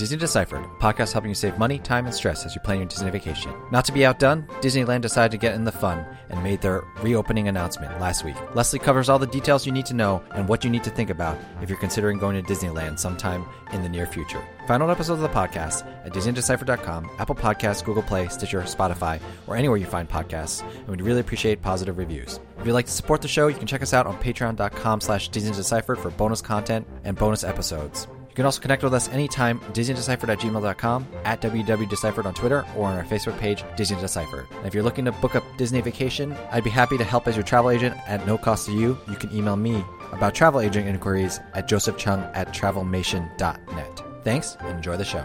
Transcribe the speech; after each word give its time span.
Disney 0.00 0.16
Deciphered, 0.16 0.64
podcast 0.78 1.12
helping 1.12 1.30
you 1.30 1.34
save 1.34 1.58
money, 1.58 1.78
time, 1.78 2.06
and 2.06 2.14
stress 2.14 2.46
as 2.46 2.54
you 2.54 2.60
plan 2.62 2.78
your 2.78 2.86
Disney 2.86 3.10
vacation. 3.10 3.52
Not 3.70 3.84
to 3.84 3.92
be 3.92 4.06
outdone, 4.06 4.46
Disneyland 4.62 5.02
decided 5.02 5.30
to 5.32 5.36
get 5.36 5.54
in 5.54 5.64
the 5.64 5.72
fun 5.72 6.06
and 6.30 6.42
made 6.42 6.62
their 6.62 6.84
reopening 7.02 7.48
announcement 7.48 8.00
last 8.00 8.24
week. 8.24 8.34
Leslie 8.54 8.78
covers 8.78 9.10
all 9.10 9.18
the 9.18 9.26
details 9.26 9.66
you 9.66 9.72
need 9.72 9.84
to 9.84 9.92
know 9.92 10.22
and 10.30 10.48
what 10.48 10.64
you 10.64 10.70
need 10.70 10.84
to 10.84 10.90
think 10.90 11.10
about 11.10 11.36
if 11.60 11.68
you're 11.68 11.78
considering 11.78 12.18
going 12.18 12.42
to 12.42 12.50
Disneyland 12.50 12.98
sometime 12.98 13.44
in 13.74 13.82
the 13.82 13.90
near 13.90 14.06
future. 14.06 14.42
Find 14.66 14.82
all 14.82 14.90
episodes 14.90 15.22
of 15.22 15.30
the 15.30 15.38
podcast 15.38 15.86
at 16.06 16.14
DisneyDeciphered.com, 16.14 17.10
Apple 17.18 17.34
Podcasts, 17.34 17.84
Google 17.84 18.02
Play, 18.02 18.26
Stitcher, 18.28 18.62
Spotify, 18.62 19.20
or 19.46 19.54
anywhere 19.54 19.76
you 19.76 19.84
find 19.84 20.08
podcasts, 20.08 20.62
and 20.78 20.88
we'd 20.88 21.02
really 21.02 21.20
appreciate 21.20 21.60
positive 21.60 21.98
reviews. 21.98 22.40
If 22.58 22.66
you'd 22.66 22.72
like 22.72 22.86
to 22.86 22.92
support 22.92 23.20
the 23.20 23.28
show, 23.28 23.48
you 23.48 23.56
can 23.56 23.66
check 23.66 23.82
us 23.82 23.92
out 23.92 24.06
on 24.06 24.16
patreon.com 24.18 25.02
slash 25.02 25.28
DisneyDeciphered 25.28 25.98
for 25.98 26.10
bonus 26.12 26.40
content 26.40 26.86
and 27.04 27.18
bonus 27.18 27.44
episodes. 27.44 28.08
You 28.40 28.42
can 28.42 28.46
also 28.46 28.62
connect 28.62 28.82
with 28.82 28.94
us 28.94 29.06
anytime, 29.10 29.60
DisneyDeciphered 29.74 30.30
at 30.30 30.38
gmail.com, 30.38 31.06
at 31.26 31.42
WDWDeciphered 31.42 32.24
on 32.24 32.32
Twitter, 32.32 32.64
or 32.74 32.86
on 32.86 32.96
our 32.96 33.04
Facebook 33.04 33.38
page, 33.38 33.62
Disney 33.76 34.00
Deciphered. 34.00 34.46
And 34.50 34.66
if 34.66 34.72
you're 34.72 34.82
looking 34.82 35.04
to 35.04 35.12
book 35.12 35.34
a 35.34 35.42
Disney 35.58 35.82
vacation, 35.82 36.34
I'd 36.50 36.64
be 36.64 36.70
happy 36.70 36.96
to 36.96 37.04
help 37.04 37.28
as 37.28 37.36
your 37.36 37.42
travel 37.44 37.70
agent 37.70 37.98
at 38.08 38.26
no 38.26 38.38
cost 38.38 38.64
to 38.64 38.72
you. 38.72 38.96
You 39.10 39.16
can 39.16 39.30
email 39.36 39.56
me 39.56 39.84
about 40.10 40.34
travel 40.34 40.62
agent 40.62 40.88
inquiries 40.88 41.38
at 41.52 41.68
josephchung 41.68 42.34
at 42.34 42.54
travelmation.net. 42.54 44.02
Thanks, 44.24 44.56
and 44.60 44.70
enjoy 44.70 44.96
the 44.96 45.04
show. 45.04 45.20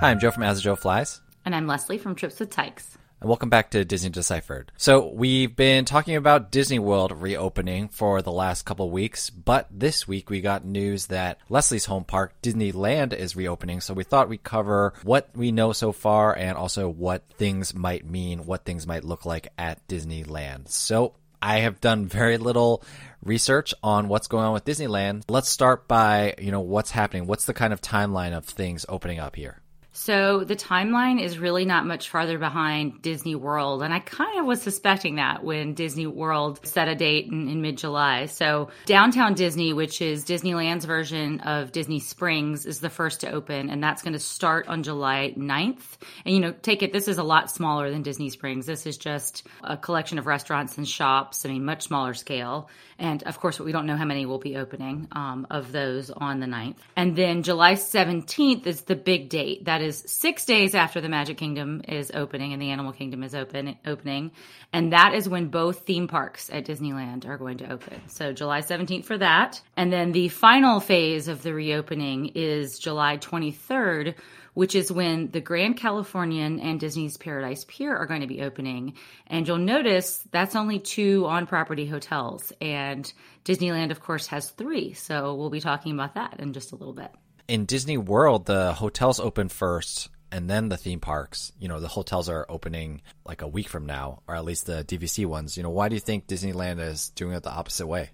Hi, 0.00 0.10
I'm 0.10 0.20
Joe 0.20 0.30
from 0.30 0.44
As 0.44 0.62
Joe 0.62 0.76
Flies. 0.76 1.20
And 1.44 1.52
I'm 1.52 1.66
Leslie 1.66 1.98
from 1.98 2.14
Trips 2.14 2.38
with 2.38 2.50
Tykes. 2.50 2.96
And 3.26 3.28
welcome 3.30 3.50
back 3.50 3.72
to 3.72 3.84
Disney 3.84 4.10
Deciphered. 4.10 4.70
So, 4.76 5.08
we've 5.08 5.56
been 5.56 5.84
talking 5.84 6.14
about 6.14 6.52
Disney 6.52 6.78
World 6.78 7.10
reopening 7.10 7.88
for 7.88 8.22
the 8.22 8.30
last 8.30 8.64
couple 8.64 8.88
weeks, 8.88 9.30
but 9.30 9.66
this 9.68 10.06
week 10.06 10.30
we 10.30 10.40
got 10.40 10.64
news 10.64 11.06
that 11.06 11.38
Leslie's 11.48 11.86
home 11.86 12.04
park, 12.04 12.40
Disneyland, 12.40 13.12
is 13.12 13.34
reopening. 13.34 13.80
So, 13.80 13.94
we 13.94 14.04
thought 14.04 14.28
we'd 14.28 14.44
cover 14.44 14.94
what 15.02 15.28
we 15.34 15.50
know 15.50 15.72
so 15.72 15.90
far 15.90 16.38
and 16.38 16.56
also 16.56 16.88
what 16.88 17.24
things 17.36 17.74
might 17.74 18.08
mean, 18.08 18.46
what 18.46 18.64
things 18.64 18.86
might 18.86 19.02
look 19.02 19.26
like 19.26 19.48
at 19.58 19.84
Disneyland. 19.88 20.68
So, 20.68 21.14
I 21.42 21.58
have 21.58 21.80
done 21.80 22.06
very 22.06 22.38
little 22.38 22.84
research 23.24 23.74
on 23.82 24.06
what's 24.06 24.28
going 24.28 24.44
on 24.44 24.52
with 24.52 24.64
Disneyland. 24.64 25.24
Let's 25.28 25.48
start 25.48 25.88
by, 25.88 26.36
you 26.38 26.52
know, 26.52 26.60
what's 26.60 26.92
happening. 26.92 27.26
What's 27.26 27.46
the 27.46 27.54
kind 27.54 27.72
of 27.72 27.80
timeline 27.80 28.36
of 28.36 28.44
things 28.44 28.86
opening 28.88 29.18
up 29.18 29.34
here? 29.34 29.62
So 29.96 30.44
the 30.44 30.54
timeline 30.54 31.18
is 31.22 31.38
really 31.38 31.64
not 31.64 31.86
much 31.86 32.10
farther 32.10 32.38
behind 32.38 33.00
Disney 33.00 33.34
World. 33.34 33.82
And 33.82 33.94
I 33.94 33.98
kind 33.98 34.38
of 34.38 34.44
was 34.44 34.60
suspecting 34.60 35.16
that 35.16 35.42
when 35.42 35.72
Disney 35.72 36.06
World 36.06 36.60
set 36.66 36.86
a 36.86 36.94
date 36.94 37.28
in, 37.28 37.48
in 37.48 37.62
mid 37.62 37.78
July. 37.78 38.26
So 38.26 38.68
downtown 38.84 39.32
Disney, 39.32 39.72
which 39.72 40.02
is 40.02 40.26
Disneyland's 40.26 40.84
version 40.84 41.40
of 41.40 41.72
Disney 41.72 41.98
Springs, 41.98 42.66
is 42.66 42.80
the 42.80 42.90
first 42.90 43.22
to 43.22 43.30
open. 43.30 43.70
And 43.70 43.82
that's 43.82 44.02
going 44.02 44.12
to 44.12 44.18
start 44.18 44.68
on 44.68 44.82
July 44.82 45.32
9th. 45.34 45.96
And, 46.26 46.34
you 46.34 46.42
know, 46.42 46.52
take 46.52 46.82
it, 46.82 46.92
this 46.92 47.08
is 47.08 47.16
a 47.16 47.24
lot 47.24 47.50
smaller 47.50 47.90
than 47.90 48.02
Disney 48.02 48.28
Springs. 48.28 48.66
This 48.66 48.84
is 48.84 48.98
just 48.98 49.46
a 49.64 49.78
collection 49.78 50.18
of 50.18 50.26
restaurants 50.26 50.76
and 50.76 50.86
shops. 50.86 51.46
I 51.46 51.48
mean, 51.48 51.64
much 51.64 51.84
smaller 51.84 52.12
scale. 52.12 52.68
And 52.98 53.22
of 53.22 53.40
course, 53.40 53.58
we 53.60 53.72
don't 53.72 53.86
know 53.86 53.96
how 53.96 54.04
many 54.04 54.26
will 54.26 54.38
be 54.38 54.56
opening 54.56 55.08
um, 55.12 55.46
of 55.50 55.72
those 55.72 56.10
on 56.10 56.40
the 56.40 56.46
9th. 56.46 56.76
And 56.96 57.16
then 57.16 57.42
July 57.42 57.74
17th 57.74 58.66
is 58.66 58.82
the 58.82 58.96
big 58.96 59.28
date. 59.28 59.64
That 59.64 59.82
is 59.82 59.85
six 59.92 60.44
days 60.44 60.74
after 60.74 61.00
the 61.00 61.08
Magic 61.08 61.36
Kingdom 61.36 61.82
is 61.86 62.10
opening 62.14 62.52
and 62.52 62.60
the 62.60 62.70
Animal 62.70 62.92
Kingdom 62.92 63.22
is 63.22 63.34
open 63.34 63.76
opening. 63.86 64.32
And 64.72 64.92
that 64.92 65.14
is 65.14 65.28
when 65.28 65.48
both 65.48 65.80
theme 65.80 66.08
parks 66.08 66.50
at 66.50 66.66
Disneyland 66.66 67.26
are 67.26 67.38
going 67.38 67.58
to 67.58 67.70
open. 67.70 68.00
So 68.08 68.32
July 68.32 68.60
17th 68.60 69.04
for 69.04 69.18
that. 69.18 69.60
And 69.76 69.92
then 69.92 70.12
the 70.12 70.28
final 70.28 70.80
phase 70.80 71.28
of 71.28 71.42
the 71.42 71.54
reopening 71.54 72.32
is 72.34 72.78
July 72.78 73.18
23rd 73.18 74.14
which 74.56 74.74
is 74.74 74.90
when 74.90 75.30
the 75.32 75.40
Grand 75.42 75.76
Californian 75.76 76.60
and 76.60 76.80
Disney's 76.80 77.18
Paradise 77.18 77.66
Pier 77.68 77.94
are 77.94 78.06
going 78.06 78.22
to 78.22 78.26
be 78.26 78.40
opening. 78.40 78.94
And 79.26 79.46
you'll 79.46 79.58
notice 79.58 80.24
that's 80.30 80.56
only 80.56 80.78
two 80.78 81.26
on 81.26 81.46
property 81.46 81.84
hotels. 81.84 82.54
And 82.58 83.12
Disneyland, 83.44 83.90
of 83.90 84.00
course, 84.00 84.28
has 84.28 84.48
three. 84.48 84.94
So 84.94 85.34
we'll 85.34 85.50
be 85.50 85.60
talking 85.60 85.92
about 85.92 86.14
that 86.14 86.40
in 86.40 86.54
just 86.54 86.72
a 86.72 86.76
little 86.76 86.94
bit. 86.94 87.10
In 87.48 87.64
Disney 87.64 87.96
World, 87.96 88.46
the 88.46 88.72
hotels 88.72 89.20
open 89.20 89.48
first 89.48 90.08
and 90.32 90.50
then 90.50 90.68
the 90.68 90.76
theme 90.76 91.00
parks. 91.00 91.52
You 91.58 91.68
know, 91.68 91.80
the 91.80 91.88
hotels 91.88 92.28
are 92.28 92.46
opening 92.48 93.02
like 93.24 93.42
a 93.42 93.48
week 93.48 93.68
from 93.68 93.86
now, 93.86 94.22
or 94.26 94.34
at 94.34 94.44
least 94.44 94.66
the 94.66 94.84
DVC 94.84 95.26
ones. 95.26 95.56
You 95.56 95.62
know, 95.62 95.70
why 95.70 95.88
do 95.88 95.94
you 95.94 96.00
think 96.00 96.26
Disneyland 96.26 96.80
is 96.80 97.10
doing 97.10 97.34
it 97.34 97.42
the 97.42 97.50
opposite 97.50 97.86
way? 97.86 98.10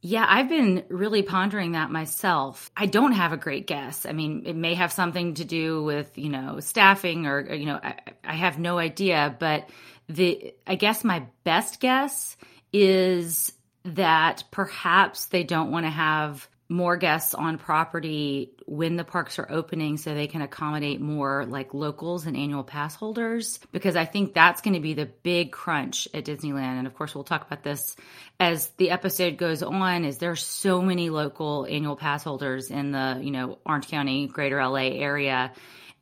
Yeah, 0.00 0.26
I've 0.28 0.50
been 0.50 0.84
really 0.88 1.22
pondering 1.22 1.72
that 1.72 1.90
myself. 1.90 2.70
I 2.76 2.86
don't 2.86 3.12
have 3.12 3.32
a 3.32 3.38
great 3.38 3.66
guess. 3.66 4.04
I 4.04 4.12
mean, 4.12 4.42
it 4.44 4.54
may 4.54 4.74
have 4.74 4.92
something 4.92 5.34
to 5.34 5.44
do 5.44 5.82
with, 5.82 6.18
you 6.18 6.28
know, 6.28 6.60
staffing 6.60 7.26
or, 7.26 7.54
you 7.54 7.64
know, 7.64 7.80
I, 7.82 7.96
I 8.22 8.34
have 8.34 8.58
no 8.58 8.78
idea. 8.78 9.34
But 9.38 9.68
the, 10.08 10.54
I 10.66 10.74
guess 10.74 11.04
my 11.04 11.24
best 11.44 11.80
guess 11.80 12.36
is 12.70 13.52
that 13.84 14.44
perhaps 14.50 15.26
they 15.26 15.42
don't 15.42 15.70
want 15.70 15.86
to 15.86 15.90
have 15.90 16.48
more 16.68 16.96
guests 16.96 17.34
on 17.34 17.58
property 17.58 18.52
when 18.66 18.96
the 18.96 19.04
parks 19.04 19.38
are 19.38 19.46
opening 19.50 19.98
so 19.98 20.14
they 20.14 20.26
can 20.26 20.40
accommodate 20.40 21.00
more 21.00 21.44
like 21.44 21.74
locals 21.74 22.26
and 22.26 22.36
annual 22.36 22.64
pass 22.64 22.94
holders 22.94 23.60
because 23.70 23.96
I 23.96 24.06
think 24.06 24.32
that's 24.32 24.62
going 24.62 24.74
to 24.74 24.80
be 24.80 24.94
the 24.94 25.06
big 25.06 25.52
crunch 25.52 26.08
at 26.14 26.24
Disneyland 26.24 26.78
and 26.78 26.86
of 26.86 26.94
course 26.94 27.14
we'll 27.14 27.24
talk 27.24 27.46
about 27.46 27.62
this 27.62 27.96
as 28.40 28.68
the 28.78 28.90
episode 28.90 29.36
goes 29.36 29.62
on 29.62 30.04
is 30.04 30.18
there's 30.18 30.42
so 30.42 30.80
many 30.80 31.10
local 31.10 31.66
annual 31.68 31.96
pass 31.96 32.24
holders 32.24 32.70
in 32.70 32.92
the 32.92 33.20
you 33.22 33.30
know 33.30 33.58
Orange 33.66 33.88
County 33.88 34.26
greater 34.26 34.64
LA 34.64 34.88
area 34.88 35.52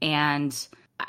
and 0.00 0.56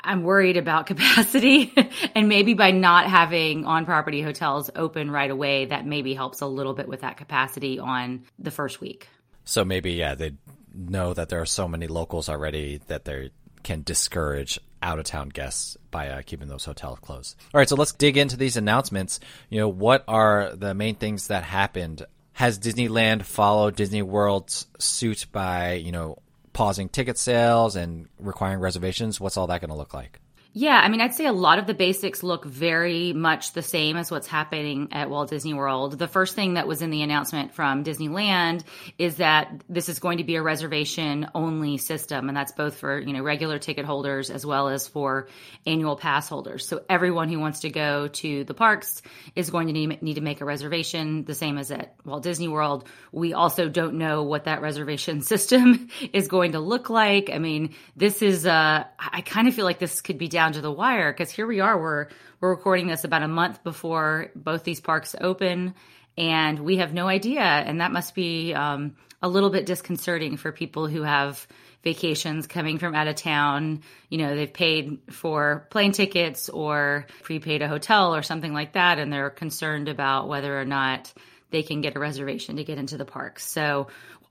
I'm 0.02 0.24
worried 0.24 0.56
about 0.56 0.86
capacity 0.88 1.72
and 2.14 2.28
maybe 2.28 2.54
by 2.54 2.72
not 2.72 3.08
having 3.08 3.66
on 3.66 3.84
property 3.84 4.20
hotels 4.20 4.68
open 4.74 5.12
right 5.12 5.30
away 5.30 5.66
that 5.66 5.86
maybe 5.86 6.14
helps 6.14 6.40
a 6.40 6.46
little 6.46 6.74
bit 6.74 6.88
with 6.88 7.02
that 7.02 7.16
capacity 7.16 7.78
on 7.78 8.24
the 8.40 8.50
first 8.50 8.80
week. 8.80 9.08
So 9.44 9.64
maybe 9.64 9.92
yeah, 9.92 10.14
they 10.14 10.32
know 10.74 11.14
that 11.14 11.28
there 11.28 11.40
are 11.40 11.46
so 11.46 11.68
many 11.68 11.86
locals 11.86 12.28
already 12.28 12.80
that 12.88 13.04
they 13.04 13.30
can 13.62 13.82
discourage 13.82 14.58
out 14.82 14.98
of 14.98 15.04
town 15.04 15.30
guests 15.30 15.76
by 15.90 16.08
uh, 16.08 16.22
keeping 16.22 16.48
those 16.48 16.64
hotels 16.64 16.98
closed. 17.00 17.36
All 17.52 17.58
right, 17.58 17.68
so 17.68 17.76
let's 17.76 17.92
dig 17.92 18.16
into 18.16 18.36
these 18.36 18.56
announcements. 18.56 19.18
You 19.48 19.60
know, 19.60 19.68
what 19.68 20.04
are 20.06 20.54
the 20.54 20.74
main 20.74 20.96
things 20.96 21.28
that 21.28 21.42
happened? 21.42 22.04
Has 22.34 22.58
Disneyland 22.58 23.22
followed 23.22 23.76
Disney 23.76 24.02
World's 24.02 24.66
suit 24.78 25.26
by, 25.32 25.74
you 25.74 25.92
know, 25.92 26.18
pausing 26.52 26.88
ticket 26.88 27.16
sales 27.16 27.76
and 27.76 28.08
requiring 28.18 28.60
reservations? 28.60 29.20
What's 29.20 29.36
all 29.36 29.46
that 29.46 29.60
going 29.60 29.70
to 29.70 29.76
look 29.76 29.94
like? 29.94 30.20
Yeah, 30.56 30.80
I 30.80 30.88
mean, 30.88 31.00
I'd 31.00 31.12
say 31.12 31.26
a 31.26 31.32
lot 31.32 31.58
of 31.58 31.66
the 31.66 31.74
basics 31.74 32.22
look 32.22 32.44
very 32.44 33.12
much 33.12 33.54
the 33.54 33.62
same 33.62 33.96
as 33.96 34.12
what's 34.12 34.28
happening 34.28 34.86
at 34.92 35.10
Walt 35.10 35.28
Disney 35.28 35.52
World. 35.52 35.98
The 35.98 36.06
first 36.06 36.36
thing 36.36 36.54
that 36.54 36.68
was 36.68 36.80
in 36.80 36.90
the 36.90 37.02
announcement 37.02 37.52
from 37.52 37.82
Disneyland 37.82 38.62
is 38.96 39.16
that 39.16 39.64
this 39.68 39.88
is 39.88 39.98
going 39.98 40.18
to 40.18 40.24
be 40.24 40.36
a 40.36 40.42
reservation 40.42 41.28
only 41.34 41.76
system, 41.76 42.28
and 42.28 42.36
that's 42.36 42.52
both 42.52 42.76
for, 42.76 43.00
you 43.00 43.12
know, 43.12 43.24
regular 43.24 43.58
ticket 43.58 43.84
holders 43.84 44.30
as 44.30 44.46
well 44.46 44.68
as 44.68 44.86
for 44.86 45.26
annual 45.66 45.96
pass 45.96 46.28
holders. 46.28 46.68
So 46.68 46.84
everyone 46.88 47.30
who 47.30 47.40
wants 47.40 47.58
to 47.60 47.68
go 47.68 48.06
to 48.06 48.44
the 48.44 48.54
parks 48.54 49.02
is 49.34 49.50
going 49.50 49.66
to 49.66 49.72
need, 49.72 50.02
need 50.02 50.14
to 50.14 50.20
make 50.20 50.40
a 50.40 50.44
reservation, 50.44 51.24
the 51.24 51.34
same 51.34 51.58
as 51.58 51.72
at 51.72 51.96
Walt 52.04 52.22
Disney 52.22 52.46
World. 52.46 52.86
We 53.10 53.32
also 53.32 53.68
don't 53.68 53.94
know 53.94 54.22
what 54.22 54.44
that 54.44 54.62
reservation 54.62 55.20
system 55.32 55.88
is 56.12 56.28
going 56.28 56.52
to 56.52 56.60
look 56.60 56.90
like. 56.90 57.28
I 57.28 57.38
mean, 57.38 57.74
this 57.96 58.22
is, 58.22 58.46
uh, 58.46 58.84
I 59.00 59.20
kind 59.22 59.48
of 59.48 59.54
feel 59.54 59.64
like 59.64 59.80
this 59.80 60.00
could 60.00 60.16
be 60.16 60.28
down 60.28 60.43
down 60.44 60.52
to 60.52 60.60
the 60.60 60.70
wire 60.70 61.10
because 61.10 61.30
here 61.30 61.46
we 61.46 61.60
are. 61.60 61.80
We're 61.80 62.08
we're 62.38 62.50
recording 62.50 62.86
this 62.86 63.04
about 63.04 63.22
a 63.22 63.28
month 63.28 63.64
before 63.64 64.30
both 64.36 64.62
these 64.62 64.78
parks 64.78 65.16
open, 65.18 65.74
and 66.18 66.58
we 66.58 66.76
have 66.76 66.92
no 66.92 67.08
idea. 67.08 67.40
And 67.40 67.80
that 67.80 67.92
must 67.92 68.14
be 68.14 68.52
um, 68.52 68.94
a 69.22 69.28
little 69.28 69.48
bit 69.48 69.64
disconcerting 69.64 70.36
for 70.36 70.52
people 70.52 70.86
who 70.86 71.02
have 71.02 71.46
vacations 71.82 72.46
coming 72.46 72.78
from 72.78 72.94
out 72.94 73.08
of 73.08 73.16
town. 73.16 73.80
You 74.10 74.18
know, 74.18 74.36
they've 74.36 74.52
paid 74.52 74.98
for 75.10 75.66
plane 75.70 75.92
tickets 75.92 76.50
or 76.50 77.06
prepaid 77.22 77.62
a 77.62 77.68
hotel 77.68 78.14
or 78.14 78.22
something 78.22 78.52
like 78.52 78.74
that, 78.74 78.98
and 78.98 79.10
they're 79.10 79.30
concerned 79.30 79.88
about 79.88 80.28
whether 80.28 80.60
or 80.60 80.66
not 80.66 81.10
they 81.52 81.62
can 81.62 81.80
get 81.80 81.96
a 81.96 81.98
reservation 81.98 82.56
to 82.56 82.64
get 82.64 82.76
into 82.76 82.98
the 82.98 83.06
parks. 83.06 83.46
So 83.46 83.86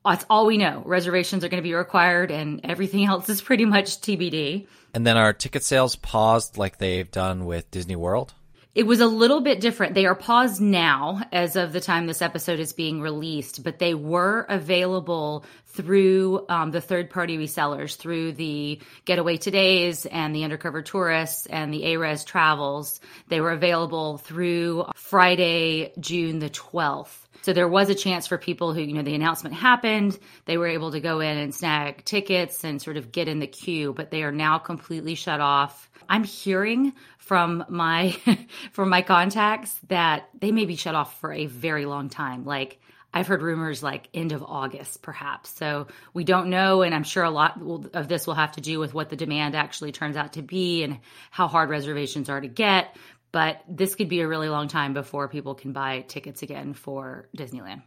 that's 0.06 0.25
all 0.30 0.45
we 0.45 0.57
know. 0.57 0.83
Reservations 0.86 1.44
are 1.44 1.50
going 1.50 1.63
to 1.63 1.68
be 1.68 1.74
required, 1.74 2.30
and 2.30 2.62
everything 2.63 3.04
else 3.07 3.30
is 3.30 3.42
pretty 3.42 3.65
much 3.65 4.00
TBD. 4.00 4.68
And 4.94 5.07
then 5.07 5.18
our 5.18 5.34
ticket 5.34 5.63
sales 5.63 5.95
paused 5.95 6.57
like 6.57 6.78
they've 6.78 7.10
done 7.10 7.45
with 7.45 7.72
Disney 7.72 7.95
World? 7.95 8.34
It 8.75 8.88
was 8.88 9.02
a 9.02 9.08
little 9.08 9.42
bit 9.42 9.62
different. 9.62 9.94
They 9.94 10.08
are 10.08 10.16
paused 10.16 10.60
now 10.60 11.22
as 11.31 11.56
of 11.56 11.74
the 11.74 11.80
time 11.80 12.08
this 12.08 12.24
episode 12.24 12.60
is 12.60 12.74
being 12.74 13.02
released, 13.02 13.64
but 13.64 13.78
they 13.78 13.94
were 13.94 14.48
available 14.50 15.46
through 15.68 16.44
um, 16.50 16.72
the 16.72 16.81
third 16.81 17.12
party 17.12 17.38
resellers, 17.38 17.96
through 17.96 18.31
the 18.31 18.81
Getaway 19.06 19.38
Todays 19.38 20.08
and 20.12 20.36
the 20.36 20.44
Undercover 20.44 20.81
Tourists 20.81 21.46
and 21.46 21.72
the 21.72 21.86
ARES 21.86 22.24
Travels. 22.24 23.00
They 23.28 23.42
were 23.42 23.52
available 23.52 24.18
through 24.18 24.86
Friday, 24.96 25.94
June 26.00 26.40
the 26.40 26.50
12th. 26.50 27.16
So 27.44 27.54
there 27.54 27.68
was 27.68 27.90
a 27.90 27.96
chance 27.96 28.25
for 28.25 28.40
people 28.40 28.74
who, 28.74 28.81
you 28.81 28.94
know, 28.94 29.04
the 29.04 29.14
announcement 29.14 29.54
happened, 29.54 30.18
they 30.46 30.58
were 30.58 30.68
able 30.68 30.94
to 30.94 31.00
go 31.00 31.20
in 31.20 31.38
and 31.38 31.54
snag 31.54 32.06
tickets 32.06 32.64
and 32.64 32.81
sort 32.81 32.98
of 32.98 33.12
get 33.12 33.28
in 33.28 33.38
the 33.38 33.48
queue, 33.48 33.94
but 33.94 34.10
they 34.10 34.24
are 34.24 34.31
now 34.31 34.58
completely 34.58 35.14
shut 35.14 35.42
off. 35.42 35.92
I'm 36.10 36.24
hearing 36.24 36.94
from 37.25 37.66
my 37.70 38.16
from 38.72 38.90
my 38.90 39.02
contacts 39.02 39.74
that 39.88 40.30
they 40.40 40.52
may 40.52 40.66
be 40.66 40.75
shut 40.75 40.96
off 40.96 41.20
for 41.20 41.31
a 41.31 41.46
very 41.46 41.86
long 41.86 42.10
time. 42.10 42.46
Like 42.46 42.80
I've 43.14 43.28
heard 43.28 43.44
rumors 43.44 43.84
like 43.84 44.10
end 44.14 44.31
of 44.31 44.42
August, 44.44 45.02
perhaps. 45.02 45.52
So 45.52 45.88
we 46.14 46.24
don't 46.24 46.50
know. 46.50 46.81
And 46.81 46.96
I'm 46.96 47.04
sure 47.04 47.24
a 47.24 47.30
lot 47.30 47.62
of 47.94 48.08
this 48.08 48.25
will 48.25 48.34
have 48.34 48.54
to 48.54 48.62
do 48.62 48.80
with 48.80 48.94
what 48.94 49.10
the 49.10 49.16
demand 49.16 49.56
actually 49.56 49.92
turns 49.92 50.18
out 50.18 50.34
to 50.34 50.42
be 50.42 50.84
and 50.84 51.00
how 51.30 51.48
hard 51.48 51.70
reservations 51.70 52.30
are 52.30 52.42
to 52.42 52.48
get 52.48 52.96
but 53.34 53.64
this 53.68 53.96
could 53.96 54.08
be 54.10 54.22
a 54.22 54.28
really 54.28 54.48
long 54.48 54.70
time 54.70 54.94
before 54.94 55.28
people 55.28 55.56
can 55.56 55.74
buy 55.74 56.02
tickets 56.02 56.44
again 56.44 56.74
for 56.74 57.28
Disneyland. 57.36 57.81